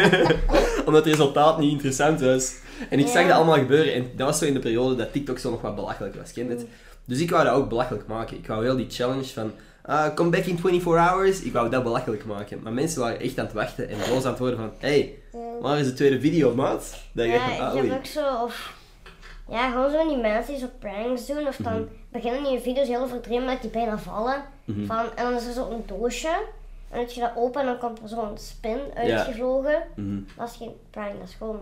[0.86, 2.54] Omdat het resultaat niet interessant was.
[2.90, 5.38] En ik zag dat allemaal gebeuren en dat was zo in de periode dat TikTok
[5.38, 6.66] zo nog wat belachelijk was, ken je het?
[7.04, 8.36] Dus ik wou dat ook belachelijk maken.
[8.36, 11.82] Ik wou heel die challenge van ah, come back in 24 hours, ik wou dat
[11.82, 12.60] belachelijk maken.
[12.62, 15.14] Maar mensen waren echt aan het wachten en boos aan het worden van hey,
[15.60, 16.94] waar is de tweede video, maat?
[17.12, 18.73] Dat je Ja, ik ah, heb ook zo, of...
[19.48, 21.84] Ja, gewoon zo die mensen die zo pranks doen, of dan Mhm.
[22.08, 24.42] beginnen die video's heel overdreven dat die bijna vallen.
[24.64, 24.86] Mhm.
[24.86, 26.28] Van, en dan is er zo een doosje,
[26.90, 29.82] en heb je dat open en dan komt er zo'n spin uitgevlogen.
[29.96, 30.20] Mhm.
[30.36, 31.60] Dat is geen prank, dat is gewoon...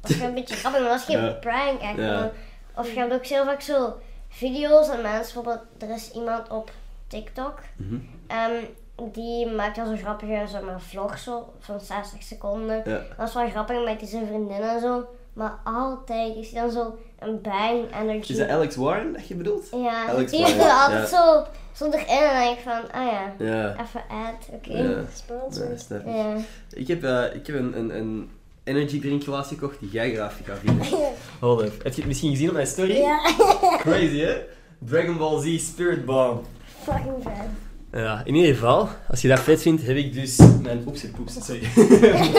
[0.00, 1.32] Dat is gewoon een beetje grappig, maar dat is geen Ja.
[1.32, 1.96] prank echt.
[1.96, 2.30] Ja.
[2.76, 3.94] Of je hebt ook heel vaak zo
[4.28, 6.70] video's en mensen, bijvoorbeeld, er is iemand op
[7.06, 7.98] TikTok Mhm.
[8.26, 8.64] ehm,
[9.12, 12.82] die maakt dan zo grappige zeg maar, vlogs zo, van 60 seconden.
[12.84, 13.02] Ja.
[13.16, 15.04] Dat is wel grappig met die zijn vriendin en zo.
[15.36, 18.32] Maar altijd is hij dan zo een bang energy.
[18.32, 19.68] Is dat Alex Warren dat je bedoelt?
[19.72, 21.16] Ja, Alex die Warren, is altijd ja.
[21.16, 23.72] zo, zo erin en dan denk ik van, ah ja, Ja.
[23.72, 24.78] even ad, oké.
[24.78, 25.00] Ja.
[25.14, 25.86] Spannend.
[25.88, 26.02] Ja, ik.
[26.06, 26.36] Ja.
[26.70, 28.30] Ik heb, eh, ik heb een, een, een
[28.64, 30.86] energy gekocht die jij graag gaat vinden.
[31.40, 31.82] Hold up.
[31.82, 32.96] Heb je het misschien gezien op mijn story?
[32.96, 33.18] Ja,
[33.82, 34.34] Crazy, hè?
[34.78, 36.44] Dragon Ball Z Spirit Bomb.
[36.82, 38.00] fucking vet.
[38.02, 41.10] Ja, in ieder geval, als je dat vet vindt, heb ik dus mijn oeps en
[41.10, 41.62] poeps, sorry.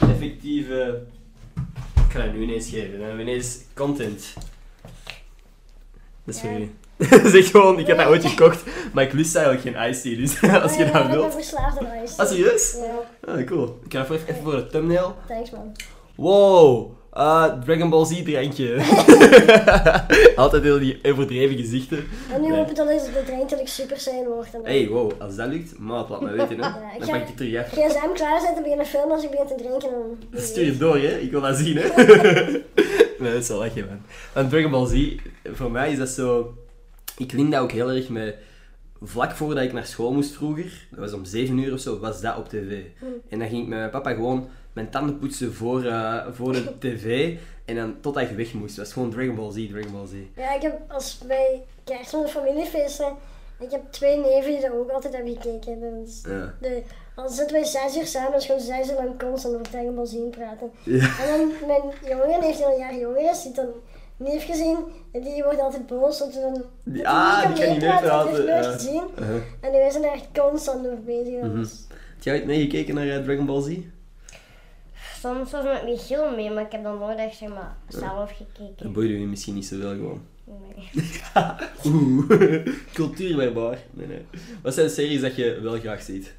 [0.00, 1.02] mijn effectieve...
[2.14, 4.24] Ik ga dat nu ineens geven, dan hebben we ineens content.
[6.24, 6.70] Dat is voor jullie.
[7.30, 8.62] zeg gewoon, ik heb dat ooit gekocht,
[8.92, 11.34] maar ik lust eigenlijk geen iced tea, dus als je Ja, dat Ik ben wilt...
[11.34, 12.16] verslaafd aan ijs.
[12.16, 12.76] Ah, serieus?
[13.26, 13.78] Ja, Ah, cool.
[13.84, 15.16] Ik ga even, even voor de thumbnail.
[15.28, 15.72] thanks man.
[16.14, 18.76] Wow, ah, Dragon Ball Z drankje.
[20.36, 22.04] Altijd heel die overdreven gezichten.
[22.32, 22.56] En nu Nee.
[22.58, 24.52] hoop ik dat deze de drink dat ik super zijn word.
[24.52, 26.68] Dan Hey, wow, als dat lukt, maat, laat me weten, hè.
[26.94, 27.66] ik Dan ga- pak ik het terug af.
[27.70, 29.88] gsm klaarzetten, beginnen filmen als ik begin te drinken.
[30.32, 30.40] En...
[30.42, 31.18] Stuur het door, hè.
[31.18, 31.88] Ik wil dat zien, hè.
[33.18, 34.00] nee, dat is wel lachen, man.
[34.32, 35.16] Want Dragon Ball Z,
[35.52, 36.54] voor mij is dat zo...
[37.18, 38.34] Ik link dat ook heel erg met...
[39.02, 42.20] Vlak voordat ik naar school moest vroeger, dat was om 7 uur of zo, was
[42.20, 42.80] dat op tv.
[43.28, 46.78] En dan ging ik met mijn papa gewoon mijn tanden poetsen voor, eh, voor de
[46.78, 47.36] tv.
[47.64, 48.76] En dan totdat ik weg moest.
[48.76, 50.12] Het was gewoon Dragon Ball Z, Dragon Ball Z.
[50.36, 53.12] Ja, ik heb als bij kerst met familiefeesten,
[53.60, 55.80] ik heb twee neven die dat ook altijd hebben gekeken.
[56.04, 56.54] Dus Ja.
[56.60, 56.82] de,
[57.16, 60.06] dan zitten wij zes uur samen, dus gewoon zes uur lang constant over Dragon Ball
[60.06, 60.70] Z praten.
[60.84, 60.98] Ja.
[61.20, 63.68] En dan mijn jongen, die heeft al een jaar jonger is, die heeft dan
[64.16, 64.76] neef gezien,
[65.12, 66.52] en die wordt altijd boos, dat we dan...
[66.54, 68.72] dat hij Ah, die kan niet meepraten, dat meepraten, heeft nooit ja.
[68.72, 69.02] gezien.
[69.18, 69.42] Uh-huh.
[69.60, 71.40] En wij zijn er echt constant over bezig.
[72.14, 73.76] Heb jij ooit meegekeken naar eh, Dragon Ball Z?
[75.24, 78.84] Soms was met Michiel mee, maar ik heb dan nooit echt zeg maar, zelf gekeken.
[78.84, 80.26] Dat boeide je misschien niet zoveel gewoon.
[80.44, 80.90] Nee.
[81.86, 83.78] Oeh, cultuurwerbaar.
[83.90, 84.26] Nee, nee.
[84.62, 86.34] Wat zijn series dat je wel graag ziet?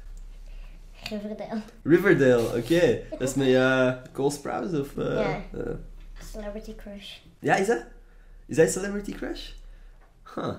[1.10, 1.60] Riverdale.
[1.82, 2.98] Riverdale, oké.
[3.18, 4.94] Dat is met eh Cole Sprouse of...
[4.96, 5.42] Ja.
[5.52, 5.72] eh,
[6.32, 7.16] Celebrity Crush.
[7.38, 7.84] ja, is dat?
[8.46, 9.50] Is dat Celebrity Crush?
[10.34, 10.54] Huh.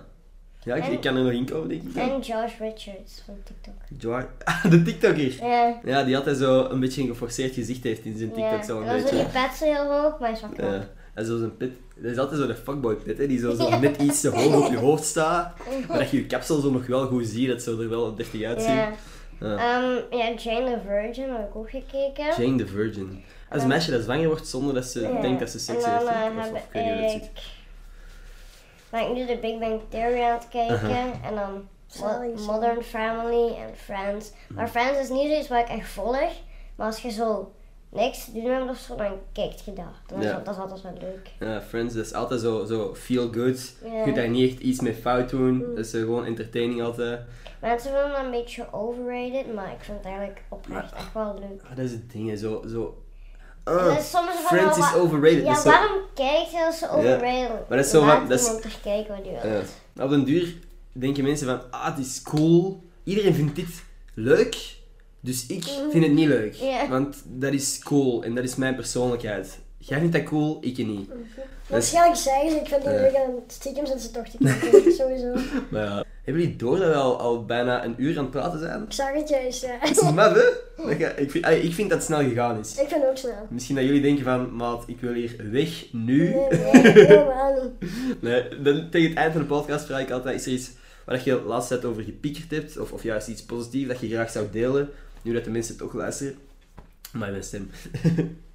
[0.67, 1.93] Ja, ik, En- ik kan er nog in komen, denk ik.
[1.95, 2.09] dan.
[2.09, 3.73] En Josh Richards van TikTok.
[3.99, 5.45] George- Ah, de TikToker.
[5.45, 5.79] Ja.
[5.83, 8.51] Ja, die altijd zo een beetje een geforceerd gezicht heeft in zijn TikTok.
[8.59, 8.63] ja.
[8.63, 9.15] Zo een beetje.
[9.15, 10.71] die pet zo heel hoog, maar hij is wel knap.
[10.71, 10.87] Ja.
[11.13, 11.71] En zo zijn pit.
[11.95, 14.65] Dat is altijd zo de fuckboy pit, hè, die zo, zo net iets te hoog
[14.65, 15.53] op je hoofd staat.
[15.87, 18.43] Maar dat je je kapsel zo nog wel goed ziet, dat zo er wel deftig
[18.43, 18.69] uitziet.
[18.69, 18.91] Ja.
[19.39, 19.55] Ja.
[19.57, 22.43] Ehm, ja, Jane the Virgin heb ik ook gekeken.
[22.43, 23.23] Jane the Virgin.
[23.49, 26.03] Als een meisje dat zwanger wordt zonder dat ze denkt dat ze seks heeft.
[26.05, 27.29] eh, Of, of ik weet niet hoe dat zit.
[29.01, 29.07] Ik...
[29.07, 30.75] Ben ik nu de Big Bang Theory aan het kijken.
[30.91, 31.11] Aha.
[31.23, 31.67] En dan
[31.99, 32.53] Mo-.
[32.53, 34.31] Modern Family en Friends.
[34.49, 36.31] Maar Friends is niet zoiets wat ik echt volg.
[36.75, 37.51] Maar als je zo
[37.89, 39.85] niks te doen hebt of zo, dan kijkt je dat.
[40.07, 40.39] Dat Ja.
[40.39, 41.29] dat is altijd wel leuk.
[41.39, 43.75] Ja, Friends, dat is altijd zo, zo feel good.
[43.83, 43.97] Ja.
[43.97, 45.59] Je kunt daar niet echt iets mee fout doen.
[45.75, 47.19] Dat is eh, gewoon entertaining altijd.
[47.61, 51.61] Mensen vinden dat een beetje overrated, maar ik vind het eigenlijk oprecht echt wel leuk.
[51.63, 52.63] Ah, dat is het ding, hè, zo...
[52.67, 53.01] zo
[54.09, 55.43] Van, Friends is overrated.
[55.45, 57.67] Ja, zo- waarom kijk je als ze overrated?
[57.69, 58.45] Maar dat is zo van- dat is-
[58.83, 59.51] kijken wat hij wil.
[59.95, 60.03] Ja.
[60.03, 60.55] Op den duur
[60.91, 62.83] denken mensen van, ah, het is cool.
[63.03, 64.75] Iedereen vindt dit leuk,
[65.19, 66.55] dus ik vind het niet leuk.
[66.89, 69.59] Want dat is cool en dat is mijn persoonlijkheid.
[69.87, 71.09] Jij vindt dat cool, ik niet.
[71.67, 72.91] Waarschijnlijk zeggen ze, ik vind Ja.
[72.91, 74.91] leuk en stiekem zitten ze toch te kijken.
[74.99, 75.33] Sowieso.
[75.69, 78.59] Maar ja, hebben jullie door dat we al, al bijna een uur aan het praten
[78.59, 78.83] zijn?
[78.83, 79.79] Ik zag het juist, ja.
[79.79, 80.85] Dat is maf, hè?
[80.87, 82.71] Dat ga- ik, vind, ik vind dat het snel gegaan is.
[82.71, 83.47] Ik vind het ook snel.
[83.49, 86.29] Misschien dat jullie denken van, maat, ik wil hier weg, nu.
[86.29, 88.21] Nee, nee, helemaal niet.
[88.21, 90.71] Nee, dan, tegen het eind van de podcast vraag ik altijd, is er iets
[91.05, 92.77] waar je de laatste tijd over gepiekerd hebt?
[92.77, 94.89] Of, of juist iets positiefs dat je graag zou delen?
[95.21, 96.35] Nu dat de mensen toch luisteren.
[97.11, 97.69] Maar mijn stem.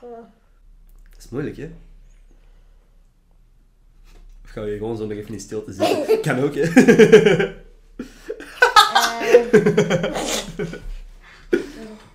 [0.00, 0.24] Goh.
[1.10, 1.70] Dat is moeilijk, hè?
[4.44, 6.20] Of gaan we hier gewoon zo nog even in stilte zitten?
[6.26, 6.64] Kan ook, hè?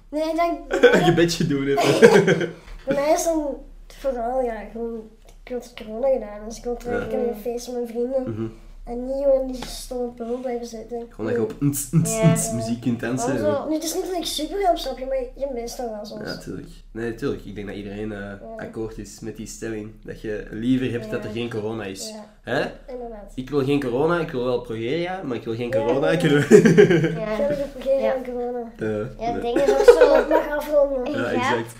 [0.10, 2.00] Nee, ik denk, Een gebedje doen, even.
[2.86, 3.58] bij mij is dan
[3.88, 5.10] vooral, ja, gewoon,
[5.44, 6.48] ik had corona gedaan.
[6.48, 8.34] Dus ik wil terug kunnen gaan feesten met mijn vrienden.
[8.34, 8.48] Mhm.
[8.86, 11.06] En niet gewoon in die stomme pul blijven zitten.
[11.10, 12.32] Gewoon dat je op ns, ns, Ja.
[12.34, 13.34] ns muziek kunt dansen.
[13.68, 16.30] Nu, het is niet dat ik super veel opstap, maar je mist toch wel soms.
[16.30, 16.68] Ja, tuurlijk.
[16.92, 17.46] Nee, tuurlijk.
[17.46, 19.92] Ik denk dat iedereen eh, akkoord is met die stelling.
[20.04, 22.10] Dat je liever hebt dat er geen corona is.
[22.10, 22.72] Ja, Hè?
[22.94, 23.32] inderdaad.
[23.36, 25.86] Ik wil geen corona, ik wil wel progeria, maar ik wil geen Ja.
[25.86, 26.10] corona.
[26.10, 26.38] Ik wil...
[26.38, 26.42] Ja.
[26.46, 28.14] Verder heb ik geen Ja.
[28.16, 28.72] aan corona.
[28.80, 29.54] Eh, Ja, het nee.
[29.54, 30.20] ding is ook zo.
[30.20, 31.12] Ik mag afronden.
[31.12, 31.76] Ja, je, hebt, exact.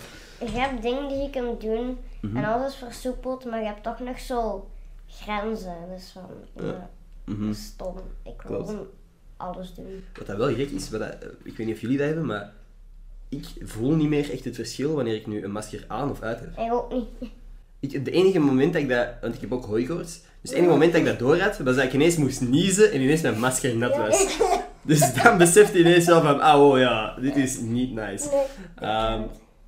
[0.54, 2.38] je hebt dingen die je kunt doen Mhm.
[2.38, 4.68] en alles is versoepeld, maar je hebt toch nog zo
[5.08, 5.76] grenzen.
[5.96, 6.90] Dus van, ja,
[7.26, 7.54] Mhm.
[7.54, 7.98] stom.
[7.98, 8.70] Ik wil Klopt.
[8.70, 8.88] gewoon
[9.38, 10.04] alles doen.
[10.18, 12.54] Wat dat wel gek is, wat dat, ik weet niet of jullie dat hebben, maar
[13.30, 16.40] ik voel niet meer echt het verschil wanneer ik nu een masker aan of uit
[16.40, 16.58] heb.
[16.58, 17.30] Ik ook niet.
[17.80, 20.72] Ik, het enige moment dat ik dat, want ik heb ook hooikoorts, dus het enige
[20.72, 23.40] moment dat ik dat door had, was dat ik ineens moest niezen en ineens mijn
[23.40, 24.26] masker nat was.
[24.86, 28.30] Dus dan beseft hij ineens wel van, ah oh ja, dit is niet nice.
[28.30, 28.90] Nee.
[28.90, 29.22] Ehm,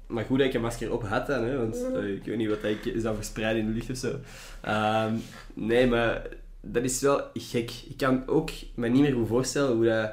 [0.07, 2.49] maar goed dat ik een masker op had dan, hè, want eh, ik weet niet
[2.49, 4.15] wat ik zou verspreiden in de lucht of zo.
[4.61, 5.13] Ehm,
[5.53, 6.21] nee, maar
[6.71, 7.71] dat is wel gek.
[7.89, 10.11] Ik kan ook me niet meer goed voorstellen hoe dat...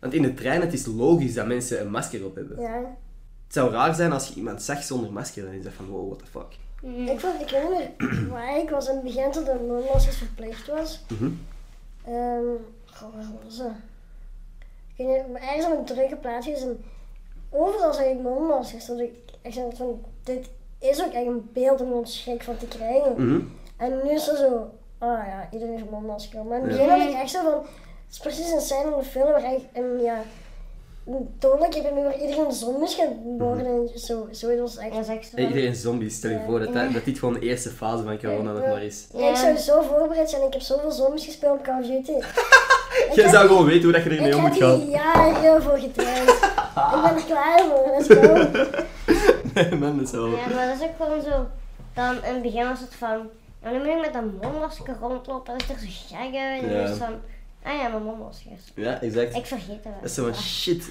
[0.00, 2.60] Want in de trein, het is logisch dat mensen een masker op hebben.
[2.60, 2.96] Ja.
[3.44, 6.06] Het zou raar zijn als je iemand zag zonder masker, dan is dat van, wow,
[6.06, 6.58] what the fuck.
[7.10, 11.04] Ik, vond, ik meer waar ik was in het begin toen de mondmaskers verplicht was.
[12.84, 13.72] Goh, waar was dat?
[14.96, 16.84] Ik weet niet, maar ergens op een drukke plaatsjes en
[17.50, 18.86] overal zag ik mondmaskers.
[18.86, 22.66] Dat ik echt van, dit is ook echt een beeld om ons schrik van te
[22.66, 23.12] krijgen.
[23.12, 23.40] Mhm.
[23.76, 24.70] En nu is het zo,
[25.04, 26.44] ah ja, iedereen heeft een mondmasker.
[26.44, 28.98] Maar in het begin had ik echt zo van, het is precies een scène in
[28.98, 30.22] de film waar echt een, ja,
[31.06, 31.28] een
[31.74, 34.28] heb en nu waar iedereen zombies gaat worden en zo.
[34.30, 34.92] Zo was het echt.
[35.32, 35.46] Hey, wel.
[35.46, 38.52] iedereen zombies, stel je voor dat, dat, dat dit gewoon de eerste fase van corona
[38.52, 39.06] nog maar is.
[39.14, 40.42] Ja, ik zou zo voorbereid zijn.
[40.42, 42.12] Ik heb zoveel zombies gespeeld op Call of Duty.
[42.94, 44.80] Ik Jij heb- zou gewoon weten hoe dat je ermee Ik om heb moet gaan.
[44.80, 46.28] hier jaren heel voor getraind.
[46.30, 47.90] ik ben er klaar voor.
[47.96, 48.62] Let's go.
[49.54, 50.26] Nee, man, dat is wel...
[50.26, 51.46] Ja, maar dat is ook gewoon zo.
[51.94, 53.28] Dan in het begin was het van.
[53.64, 55.52] Ja, nu moet ik met een mondmasker rondlopen.
[55.58, 56.62] Dat is toch zo gek uit.
[56.62, 56.86] En Ja.
[56.86, 57.14] dan van.
[57.62, 58.72] Ah ja, mijn mondmaskers.
[58.74, 59.34] Ja, exact.
[59.36, 59.92] Ik vergeet het wel.
[60.00, 60.84] Dat is zo van shit,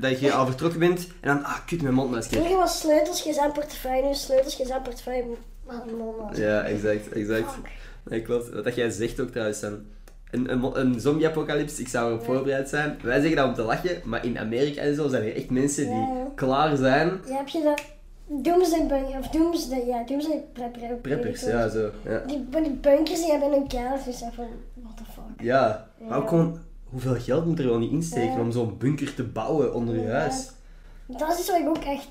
[0.00, 2.36] dat, je al vertrokken bent en dan, ah, kut, mijn mondmasker.
[2.36, 4.08] Vroeger was sleutels, gezin, portefeuille.
[4.08, 5.24] Nu sleutels, gezin, portefeuille.
[5.66, 6.30] Man, man.
[6.36, 7.52] Ja, exact, exact.
[7.52, 7.70] Fuck.
[8.04, 8.50] Nee, klopt.
[8.50, 9.84] Wat dat jij zegt ook trouwens, dan.
[10.30, 12.98] Een, een, zombie-apocalypse, ik zou erop voorbereid zijn.
[13.02, 15.84] Wij zeggen dat om te lachen, maar in Amerika en zo zijn er echt mensen
[15.84, 16.26] die Ja, ja.
[16.34, 17.20] klaar zijn.
[17.26, 17.82] Ja, heb je dat?
[18.26, 20.94] Doomsday bun- of Doomsday, ja, Doomsday prepper.
[20.96, 21.90] Preppers, ja, zo.
[22.04, 23.98] Ja, Die, van die bunkers die hebben een kelder.
[24.04, 24.46] Dus van,
[24.82, 25.40] what the fuck.
[25.46, 25.88] ja.
[26.08, 28.40] maar ook gewoon, hoeveel geld moet er wel niet insteken Ja.
[28.40, 30.10] om zo'n bunker te bouwen onder je Ja.
[30.18, 30.50] huis?
[31.06, 32.08] Dat is wat ik ook echt,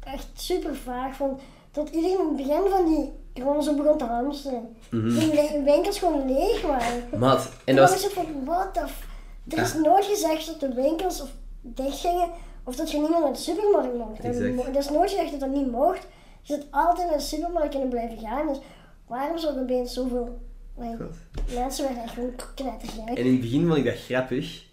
[0.00, 1.40] echt super vaag vond.
[1.72, 4.76] Dat iedereen in het begin van die corona zo begon te hamsteren.
[4.90, 5.18] Mhm.
[5.18, 7.18] Die le- winkels gewoon leeg waren.
[7.18, 8.04] Maat, en dat was...
[8.04, 9.06] ik van, what the f...
[9.48, 12.28] Er is nooit gezegd dat de winkels of dicht gingen
[12.64, 14.24] of dat je niet meer naar de supermarkt mocht.
[14.24, 16.06] Er is nooit gezegd dat dat niet mocht.
[16.42, 18.46] Je zit altijd naar de supermarkt kunnen blijven gaan.
[18.46, 18.58] Dus
[19.06, 20.38] waarom zou er opeens zoveel...
[21.54, 23.08] mensen werden echt gewoon knettergek.
[23.08, 24.64] En in het begin vond ik dat grappig,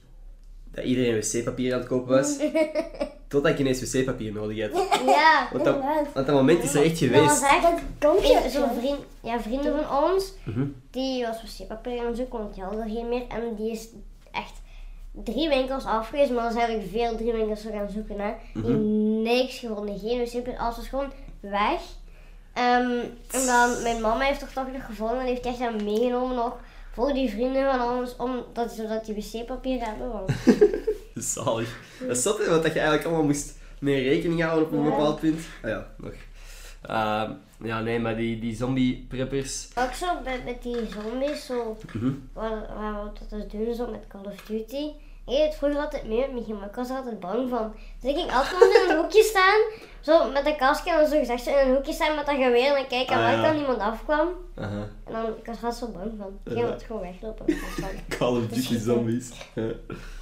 [0.71, 2.37] dat iedereen wc-papier aan het kopen was,
[3.27, 4.87] totdat ik ineens wc-papier nodig had.
[5.05, 5.47] Ja.
[5.51, 5.77] Want dat,
[6.13, 7.41] want dat moment is er echt Dat was geweest.
[7.43, 7.61] echt.
[7.61, 7.79] Dat
[8.11, 8.33] komt je.
[8.33, 10.65] Ik- Zo'n vriend, ja, vrienden van ons, Mhm.
[10.91, 13.27] die was wc-papier aan het zoeken, want die hadden er geen meer.
[13.27, 13.87] En die is
[15.11, 18.19] drie winkels afgewezen, maar er zijn eigenlijk veel drie winkels gaan zoeken.
[18.19, 18.31] Hè.
[18.53, 18.75] Die
[19.23, 21.81] niks gevonden, geen wc-papier, alles was gewoon weg.
[22.53, 22.99] Ehm,
[23.31, 26.57] en dan, mijn mama heeft er toch nog gevonden en heeft echt aan meegenomen nog
[26.91, 30.11] voor die vrienden van ons, omdat, zodat die wc-papier hebben.
[30.11, 30.31] Want
[31.15, 31.79] Zalig.
[32.07, 32.37] Dat is dat
[32.73, 34.89] je eigenlijk allemaal moest mee rekening houden op een Ja.
[34.89, 35.39] bepaald punt.
[35.63, 36.13] Ah ja, nog.
[36.81, 37.31] Ehm,
[37.63, 39.67] ja, nee, maar die, die zombie-preppers...
[39.75, 42.11] ook zo met, met die zombies, zo, Mhm.
[42.33, 44.91] waar, waar we dat dus doen, zo met Call of Duty.
[45.25, 47.73] Ik het vroeger altijd mee met Michiel, maar ik was er altijd bang van.
[48.01, 49.59] Dus ik ging altijd in een hoekje staan,
[50.01, 52.67] zo met een kastje en zo gezegd zo in een hoekje staan met dat geweer
[52.67, 53.41] en dan kijken Ah, waar ja.
[53.41, 54.27] dan iemand afkwam.
[54.55, 56.39] En dan, ik was er altijd zo bang van.
[56.43, 57.45] Ik ging altijd gewoon weglopen.
[58.17, 59.29] Call of Duty zombies.
[59.55, 59.65] Dat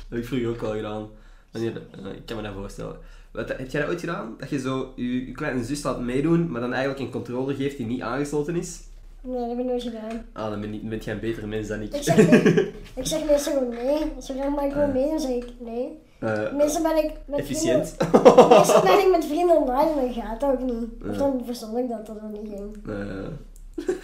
[0.10, 1.10] heb ik vroeger ook al gedaan.
[1.51, 2.97] Wanneer, eh, ik kan me dat voorstellen.
[3.32, 4.36] Wat, heb jij dat ooit gedaan?
[4.38, 7.78] Dat je zo je, je kleine zus laat meedoen, maar dan eigenlijk een controller geeft
[7.78, 8.80] die niet aangesloten is?
[9.21, 10.25] Nee, dat heb ik nooit gedaan.
[10.34, 11.93] Ah, dan ben, je- jij een betere mens dan ik.
[11.93, 12.17] Ik zeg,
[13.01, 14.11] ik zeg meestal gewoon nee.
[14.49, 15.99] Mag ik gewoon mee, dan zeg ik nee.
[16.19, 17.95] Eh, Meestal ben ik met efficiënt.
[17.97, 18.47] vrienden...
[18.49, 21.09] Meestal ben ik met vrienden online en dan gaat dat ook niet.
[21.09, 22.78] Of dan verstond ik dat dat ook niet ging.
[22.88, 23.28] Eh.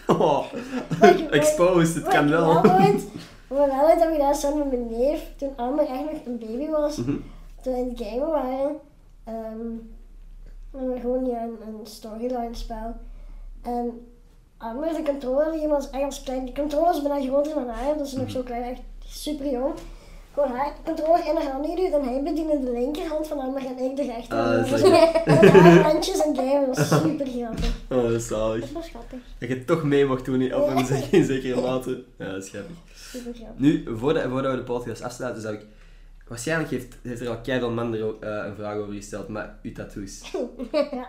[0.19, 0.43] oh,
[0.99, 2.53] Maar ik- exposed, het Maar kan ik wel.
[2.53, 6.37] maar wel ooit heb ik gedaan samen met mijn neef, toen Amber echt nog een
[6.39, 7.11] baby was, Mhm.
[7.61, 8.71] toen we in het gamen waren.
[9.23, 9.71] Ehm,
[10.71, 12.95] en we gewoon ja, een, een storyline spel.
[13.61, 14.07] En
[14.57, 16.45] Amber, de controller, die was echt als klein.
[16.45, 19.73] Die controller is bijna groter dan haar, dat is nog zo klein, echt super jong.
[20.33, 23.77] Gewoon haar controller in haar hand geduwd en hij bediende de linkerhand van Amber en
[23.79, 24.65] ik de Ah, rechterhand.
[24.65, 24.81] is
[25.41, 27.65] Dus haar handjes en gamen, dat was super grappig.
[27.89, 28.59] Oh, dat is zalig.
[28.61, 29.19] dat was schattig.
[29.39, 30.85] Dat je toch mee mocht doen in- op een
[31.25, 32.03] zekere, mate.
[32.17, 32.75] Ja, dat is grappig.
[32.95, 33.59] Super grappig.
[33.59, 35.65] Nu, voordat, voordat we de podcast afsluiten, zou ik...
[36.27, 39.59] Waarschijnlijk heeft, heeft er al keiveel man er ook, eh, een vraag over gesteld, maar
[39.63, 40.21] uw tattoos.
[40.71, 41.07] Ja.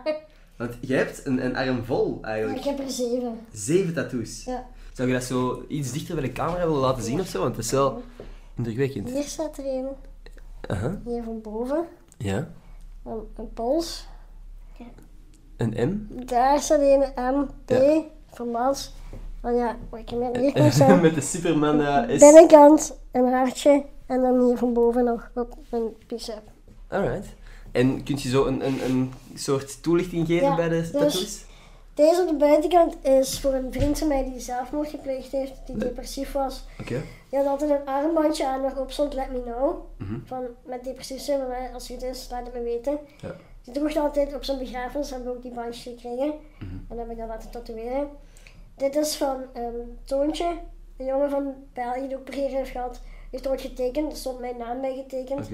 [0.56, 2.58] Want je hebt een, een arm vol, Ja, eigenlijk.
[2.58, 3.38] ik heb er zeven.
[3.52, 4.44] Zeven tattoos.
[4.44, 4.66] Ja.
[4.92, 7.40] Zou je dat zo iets dichter bij de camera willen laten zien of zo?
[7.42, 8.02] Want dat is wel
[8.56, 9.10] indrukwekkend.
[9.10, 9.88] Hier staat er een,
[10.68, 11.84] Aha, hier van boven,
[12.18, 12.48] ja.
[13.04, 14.06] dan een pols.
[15.56, 16.24] Een M.
[16.26, 18.02] Daar staat een M, P, Ja.
[18.32, 18.92] voor Mans.
[19.42, 21.00] Dan ja, wat ik net nog staan.
[21.00, 22.20] Met de Superman eh, is...
[22.20, 26.42] Binnenkant een hartje en dan hier van boven nog op een bicep.
[26.88, 27.26] Alright.
[27.72, 31.44] En kun je zo een, een, een soort toelichting geven Ja, bij de dus- tattoos?
[31.94, 35.76] Deze op de buitenkant is voor een vriend van mij die zelfmoord gepleegd heeft, die
[35.76, 36.64] depressief was.
[36.80, 37.02] Oké.
[37.28, 39.84] Die had altijd een armbandje aan waarop stond let me know.
[39.96, 40.18] Mhm.
[40.24, 42.98] Van met depressief zijn, eh, als het is, laat het me weten.
[43.20, 43.34] Ja.
[43.64, 46.34] Die droeg altijd op zijn begrafenis, hebben we ook die bandjes gekregen.
[46.58, 46.70] Mhm.
[46.70, 48.08] En dan heb ik dat laten tatoeëren.
[48.76, 49.74] Dit is van ehm
[50.04, 50.58] Toontje,
[50.96, 53.00] een jongen van België die ook per heeft gehad.
[53.34, 55.48] Heeft ooit getekend, er stond mijn naam bij getekend.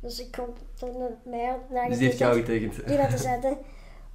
[0.00, 3.56] Dus ik kon er een mij naar Dus die heeft jou getekend, die laten zetten.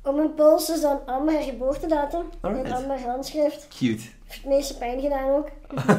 [0.03, 2.23] Op mijn pols is dan Amber haar geboortedatum.
[2.41, 2.65] Alright.
[2.67, 3.67] In Amber handschrift.
[3.67, 4.01] Cute.
[4.25, 5.49] Heeft het meeste pijn gedaan ook.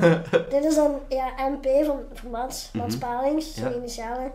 [0.50, 3.04] Dit is dan ja, MP van, van Mats, Mats Mhm.
[3.06, 3.76] Palings, zijn Ja.
[3.78, 4.32] initialen.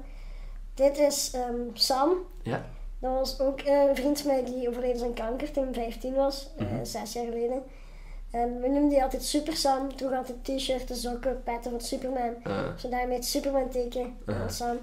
[0.74, 2.10] Dit is ehm, Sam.
[2.44, 2.66] Ja.
[3.00, 6.50] Dat was ook een vriend van mij die overleden aan kanker toen hij 15 was,
[6.58, 6.86] Mhm.
[6.86, 7.64] zes jaar geleden.
[8.38, 12.36] En we noemden die altijd Super Sam, droeg altijd t-shirts, sokken, petten van Superman.
[12.44, 12.78] Ah.
[12.78, 14.78] Zo daarmee het Superman teken van Sam.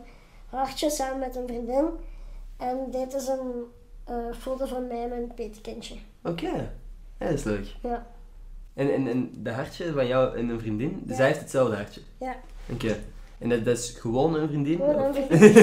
[0.48, 1.86] Hartje samen met een vriendin.
[2.56, 3.64] En dit is een
[4.04, 5.94] eh, foto van mij met een petekindje.
[6.22, 6.50] Oké.
[7.18, 7.66] Ja, dat is leuk.
[7.82, 8.06] Ja.
[8.74, 11.14] En, en, en de hartje van jou en een vriendin, Ja.
[11.14, 12.00] zij heeft hetzelfde hartje?
[12.18, 12.36] Ja.
[12.72, 12.96] Oké.
[13.44, 14.76] En dat, dat is gewoon een vriendin?
[14.76, 15.62] Gewoon een vriendin.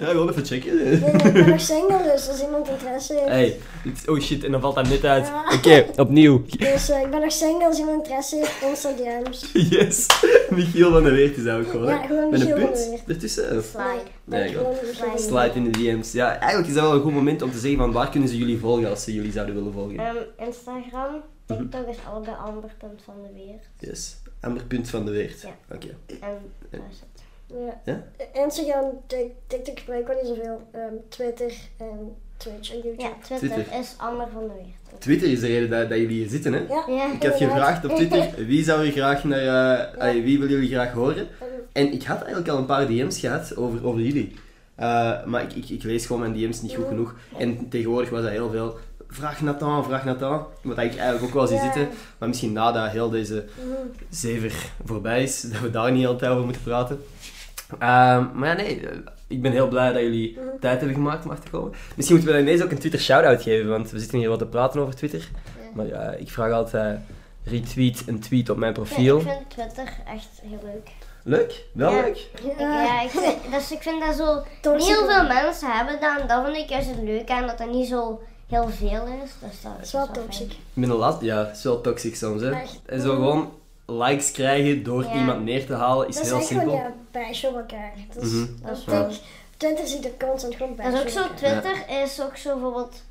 [0.00, 0.74] ja, gewoon even checken.
[0.76, 3.28] Nee, nee, ik ben nog single, dus als iemand interesse heeft.
[3.28, 3.58] Hey,
[4.06, 5.26] oh shit, en dan valt dat net uit.
[5.26, 5.44] Ja.
[5.54, 6.42] Oké, opnieuw.
[6.58, 9.50] Dus eh, ik ben nog single, als iemand interesse heeft, Instagrams.
[9.52, 10.06] Yes.
[10.50, 11.86] Michiel van der Weert is dat ook gewoon.
[11.86, 11.92] hè?
[11.94, 13.44] Ja, gewoon Met een Michiel van punt ertussen.
[13.62, 14.00] Slide.
[14.24, 15.20] Nee, gewoon Michiel Weert.
[15.20, 16.12] Slide in de DM's.
[16.12, 18.36] Ja, eigenlijk is dat wel een goed moment om te zeggen van waar kunnen ze
[18.36, 19.98] jullie volgen als ze jullie zouden willen volgen.
[19.98, 21.22] Ehm, Instagram.
[21.58, 23.88] TikTok is allebei Amber.van van de Weer.
[23.90, 24.16] Yes.
[24.40, 25.40] Amber Punt van de Weert.
[25.40, 25.74] Ja.
[25.74, 25.88] Oké.
[26.20, 26.38] En
[26.70, 27.22] dat is het.
[27.46, 27.80] Ja.
[27.84, 28.04] Ja?
[28.42, 30.60] Instagram, Tik- TikTok gebruik ik wel niet zoveel.
[30.72, 33.02] Ehm, Twitter en Twitch en YouTube.
[33.02, 33.78] Ja, Twitter, Twitter.
[33.80, 34.98] is Amber van de Weer.
[34.98, 36.58] Twitter is de reden dat, dat jullie hier zitten, hè?
[36.68, 37.12] Ja, Ja.
[37.12, 39.38] Ik had gevraagd op Twitter wie zou je graag naar,
[39.94, 41.16] eh, wie willen jullie graag horen?
[41.40, 44.32] Ehm, En ik had eigenlijk al een paar DM's gehad over, over jullie.
[44.74, 47.14] Eh, maar ik, ik, ik lees gewoon mijn DM's niet goed genoeg.
[47.38, 48.78] En tegenwoordig was dat heel veel.
[49.10, 50.46] Vraag Nathan, vraag Nathan.
[50.62, 51.88] Wat ik eigenlijk ook wel zie zitten.
[52.18, 53.44] Maar misschien nadat heel deze
[54.10, 54.52] zever
[54.84, 57.04] voorbij is, dat we daar niet altijd over moeten praten.
[57.78, 58.96] Ehm, maar ja, nee, eh,
[59.26, 60.58] ik ben heel blij dat jullie Mhm.
[60.60, 61.70] tijd hebben gemaakt om af te komen.
[61.96, 64.38] Misschien moeten we dan ineens ook een Twitter shout-out geven, want we zitten hier wat
[64.38, 65.28] te praten over Twitter.
[65.74, 66.98] Maar ja, ik vraag altijd
[67.44, 69.16] retweet een tweet op mijn profiel.
[69.20, 70.88] ik vind Twitter echt heel leuk.
[71.24, 71.64] Leuk?
[71.72, 72.00] Wel Ja.
[72.00, 72.28] leuk?
[72.42, 74.34] Ik, ja, ik vind, dus ik vind dat zo...
[74.72, 77.58] Niet heel veel mensen hebben dat en dat vind ik juist het leuke aan dat
[77.58, 78.20] dat niet zo
[78.50, 79.30] heel veel is.
[79.40, 80.52] Dus dat Dat is wel toxic.
[80.74, 82.50] Een last, ja, het is wel toxic soms, hè.
[82.86, 83.52] En zo gewoon
[83.86, 85.12] likes krijgen door Ja.
[85.14, 86.68] iemand neer te halen is Dat is heel simpel.
[86.70, 87.92] gewoon, ja, bashen op elkaar.
[88.14, 88.46] Dat is, Mhm.
[88.62, 89.10] Dat is op waar.
[89.56, 91.34] Twitter ziet er constant gewoon bashen Dat is ook op zo.
[91.34, 93.02] Twitter is ook zo bijvoorbeeld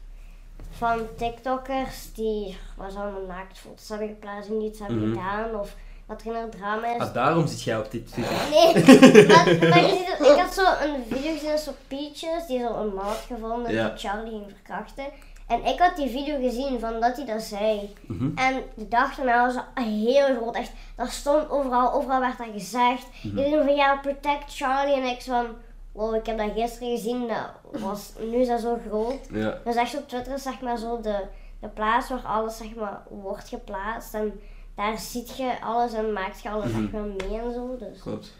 [0.71, 5.09] van TikTokkers die was allemaal naaktfoto's hebben geplaatst en iets hebben Mhm.
[5.09, 5.75] gedaan of
[6.05, 7.01] wat er in het drama is.
[7.01, 8.35] Ah, daarom zit jij op dit Twitter.
[8.51, 12.73] Nee, maar, maar je ziet ik had zo een video gezien, zo Peaches, die zo
[12.75, 13.89] een maat gevonden Ja.
[13.89, 15.05] die Charlie ging verkrachten.
[15.49, 17.93] En ik had die video gezien van dat hij dat zei.
[18.07, 18.29] Mhm.
[18.37, 22.47] En de dag daarna was dat heel groot, echt, dat stond overal, overal werd dat
[22.53, 23.05] gezegd.
[23.23, 23.37] Mhm.
[23.37, 25.45] Iedereen van ja, protect Charlie en ik van,
[25.91, 29.19] wow, ik heb dat gisteren gezien, dat was, nu is dat zo groot.
[29.31, 29.57] Ja.
[29.65, 31.19] Dus echt op Twitter is zeg maar zo de,
[31.59, 34.13] de plaats waar alles zeg maar wordt geplaatst.
[34.13, 34.39] En
[34.75, 36.83] daar ziet je alles en maakt je alles Mhm.
[36.83, 37.75] echt wel mee en zo.
[37.79, 38.01] Dus.
[38.01, 38.37] Klopt.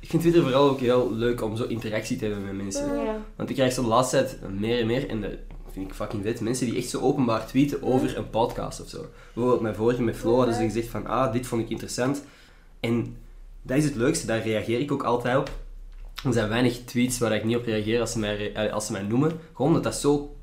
[0.00, 3.04] Ik vind Twitter vooral ook heel leuk om zo interactie te hebben met mensen.
[3.04, 3.16] Ja.
[3.36, 5.30] Want ik krijg zo de laatste tijd meer en meer, en dat
[5.74, 9.06] vind ik fucking vet, mensen die echt zo openbaar tweeten over een podcast of zo.
[9.32, 12.22] Bijvoorbeeld mijn vorige met Flo hadden ze gezegd van, ah, dit vond ik interessant.
[12.80, 13.16] En
[13.62, 15.50] dat is het leukste, daar reageer ik ook altijd op.
[16.24, 18.92] Er zijn weinig tweets waar ik niet op reageer als ze mij, eh, als ze
[18.92, 19.30] mij noemen.
[19.52, 20.36] Gewoon omdat dat zo...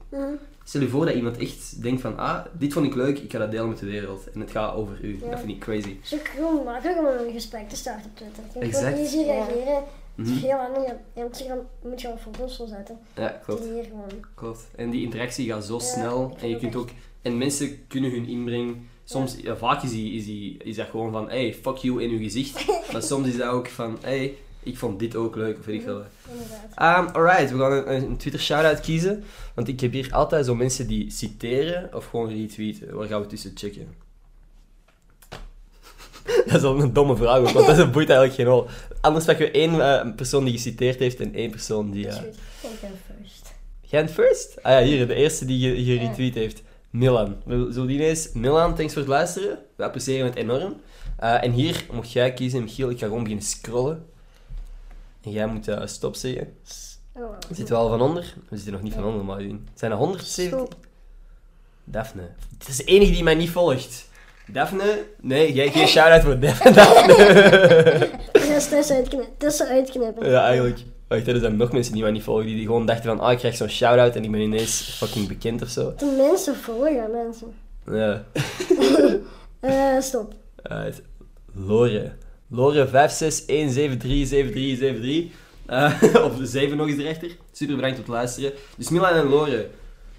[0.63, 3.37] Stel je voor dat iemand echt denkt van, ah, dit vond ik leuk, ik ga
[3.37, 4.31] dat delen met de wereld.
[4.33, 5.19] En het gaat over u.
[5.21, 5.29] Ja.
[5.29, 5.95] Dat vind ik crazy.
[6.01, 8.43] Het is ook gewoon makkelijk om een gesprek te starten op Twitter.
[8.43, 8.97] Je kunt Exact.
[8.97, 9.83] easy Ja.
[10.25, 10.27] Reageren.
[10.27, 10.39] Het is Mhm.
[10.45, 10.91] veel anders.
[11.13, 12.97] Op Instagram moet je al foto's voor zetten.
[13.15, 13.63] Ja, klopt.
[13.63, 14.25] Hier gewoon.
[14.35, 14.67] Klopt.
[14.75, 16.37] En die interactie gaat zo snel.
[16.41, 16.89] En je kunt ook.
[17.21, 18.77] En mensen kunnen hun inbreng...
[19.03, 22.09] Soms, ja, vaak is, die, is, die, is dat gewoon van, hey, fuck you in
[22.09, 22.65] uw gezicht.
[22.91, 25.81] maar soms is dat ook van, hey, ik vond dit ook leuk, of weet ik
[25.81, 26.03] veel.
[26.31, 27.07] Inderdaad.
[27.07, 29.23] Um, alright, we gaan een, een Twitter shout-out kiezen.
[29.55, 32.95] Want ik heb hier altijd zo mensen die citeren of gewoon retweeten.
[32.95, 33.87] Waar gaan we tussen checken?
[36.47, 38.67] dat is al een domme vraag, ook, want dat boeit eigenlijk geen rol.
[39.01, 42.07] Anders pakken we één eh, persoon die geciteerd heeft en één persoon die...
[42.07, 42.19] Is
[42.61, 43.53] ben first.
[43.89, 44.57] Bent first?
[44.61, 46.61] Ah ja, hier, de eerste die je, je retweet heeft.
[46.89, 47.35] Milan.
[47.45, 48.31] Zullen die eens...
[48.33, 49.59] Milan, thanks voor het luisteren.
[49.75, 50.81] We appreciëren het enorm.
[51.17, 52.89] Eh, en hier mocht jij kiezen, Michiel.
[52.89, 54.05] Ik ga gewoon beginnen scrollen.
[55.21, 56.53] En jij moet eh, stop zeggen.
[57.13, 57.33] Oh.
[57.51, 58.33] Zitten we al van onder?
[58.49, 59.41] We zitten nog niet van onder, maar.
[59.73, 60.59] Zijn er 170?
[60.59, 60.75] Stop.
[61.83, 62.29] Daphne.
[62.57, 64.09] Het is de enige die mij niet volgt.
[64.53, 65.03] Daphne?
[65.21, 66.71] Nee, jij geen shout-out voor Daphne.
[66.81, 68.09] Daphne.
[68.31, 69.29] Dat is tussen uitknippen.
[69.37, 70.29] Tussen uitknippen.
[70.29, 70.79] ja, eigenlijk.
[71.07, 73.37] Wacht, er zijn nog mensen die mij niet volgen, die gewoon dachten van, ah, ik
[73.37, 75.93] krijg zo'n shout-out en ik ben ineens fucking bekend of zo.
[75.97, 77.53] De mensen volgen mensen.
[77.85, 78.23] Ja.
[79.59, 80.33] Eh, stop.
[80.61, 81.01] Uit.
[81.53, 82.11] Lore.
[82.47, 82.91] Lore 561737373.
[85.65, 85.93] Eh
[86.25, 87.29] op de 7 nog eens erachter.
[87.51, 88.51] Super bedankt voor het luisteren.
[88.77, 89.67] Dus Milan en Lore,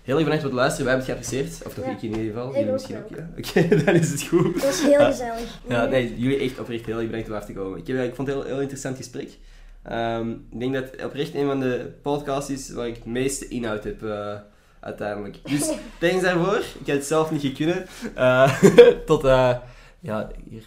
[0.03, 0.87] heel erg bedankt voor het luisteren.
[0.87, 1.67] Wij hebben het geapprecieerd.
[1.67, 1.91] Of toch Ja.
[1.91, 2.55] ik in ieder geval.
[2.55, 3.29] Jullie misschien ook, ja.
[3.39, 4.61] Oké, dan is het goed.
[4.63, 5.59] Dat is heel gezellig.
[5.69, 7.79] Ja, nee, jullie echt oprecht heel erg bedankt om af te komen.
[7.79, 9.39] Ik, heb, ik vond het een heel, heel interessant gesprek.
[9.83, 13.49] Ehm, ik denk dat het oprecht een van de podcasts is waar ik het meeste
[13.49, 14.35] inhoud heb eh,
[14.81, 15.37] uiteindelijk.
[15.49, 16.57] Dus thanks daarvoor.
[16.59, 17.87] Ik had het zelf niet gekunnen.
[18.15, 18.63] Eh,
[19.07, 19.57] tot, eh,
[20.01, 20.65] ja, hier,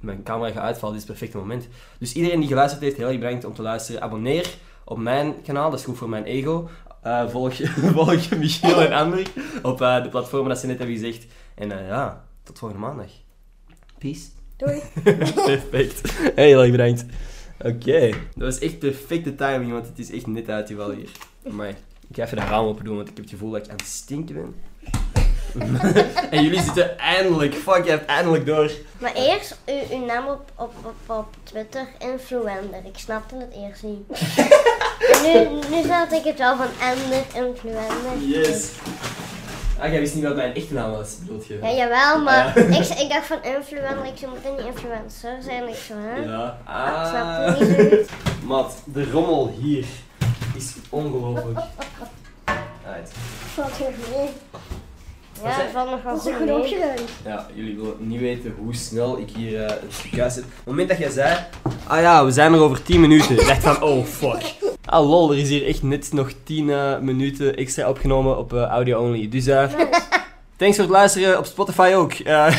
[0.00, 1.68] mijn camera gaat uitvallen, dit is het perfecte moment.
[1.98, 4.02] Dus iedereen die geluisterd heeft, heel erg bedankt om te luisteren.
[4.02, 4.54] Abonneer
[4.84, 6.68] op mijn kanaal, dat is goed voor mijn ego.
[7.02, 7.54] Eh, volg,
[7.94, 9.26] volg Michiel en Amber
[9.62, 11.26] op eh, de platformen dat ze net hebben gezegd.
[11.54, 13.10] En eh, ja, tot volgende maandag.
[13.98, 14.28] Peace.
[14.56, 14.80] Doei.
[15.46, 16.12] Perfect.
[16.34, 17.04] Heel erg bedankt.
[17.58, 18.08] Oké.
[18.08, 21.10] Dat was echt perfecte timing, want het is echt net uit wel hier.
[21.50, 21.68] Maar
[22.08, 23.76] ik ga even de raam open doen, want ik heb het gevoel dat ik aan
[23.76, 24.54] het stinken ben.
[26.30, 28.70] en jullie zitten eindelijk, fuck, je hebt eindelijk door.
[28.98, 32.80] Maar eerst uw, uw naam op, op, op, op Twitter, influencer.
[32.84, 34.18] Ik snapte het eerst niet.
[35.22, 35.22] en
[35.52, 38.18] nu, nu snap ik het wel van Ender, influencer.
[38.26, 38.70] Yes.
[39.78, 41.58] Ah, jij wist niet wat mijn echte naam was, bedoelt je?
[41.62, 42.78] Ja, jawel, maar Ja.
[42.78, 45.68] ik, ik dacht van influencer, ik zou moeten niet influencer zijn.
[45.68, 46.16] Ik zo, hè?
[46.22, 46.58] Ja.
[46.62, 47.46] Ik snap Ah.
[47.46, 48.08] het niet zo goed.
[48.44, 49.84] Mat, de rommel hier
[50.56, 51.58] is ongelooflijk.
[52.94, 53.12] Uit.
[53.54, 54.28] Valt mee.
[55.42, 57.00] Ja, het valt nog wel Dat is goed opgeruimd.
[57.24, 60.42] Ja, jullie willen niet weten hoe snel ik hier eh, het uit zet.
[60.44, 61.38] Op het moment dat jij zei,
[61.86, 64.42] ah ja, we zijn er over 10 minuten, ik dacht van, oh fuck.
[64.84, 68.62] Ah lol, er is hier echt net nog 10 eh, minuten extra opgenomen op eh,
[68.62, 69.28] audio only.
[69.28, 69.76] Dus eh, Nice.
[70.56, 72.12] thanks voor het luisteren op Spotify ook.
[72.12, 72.46] Eh,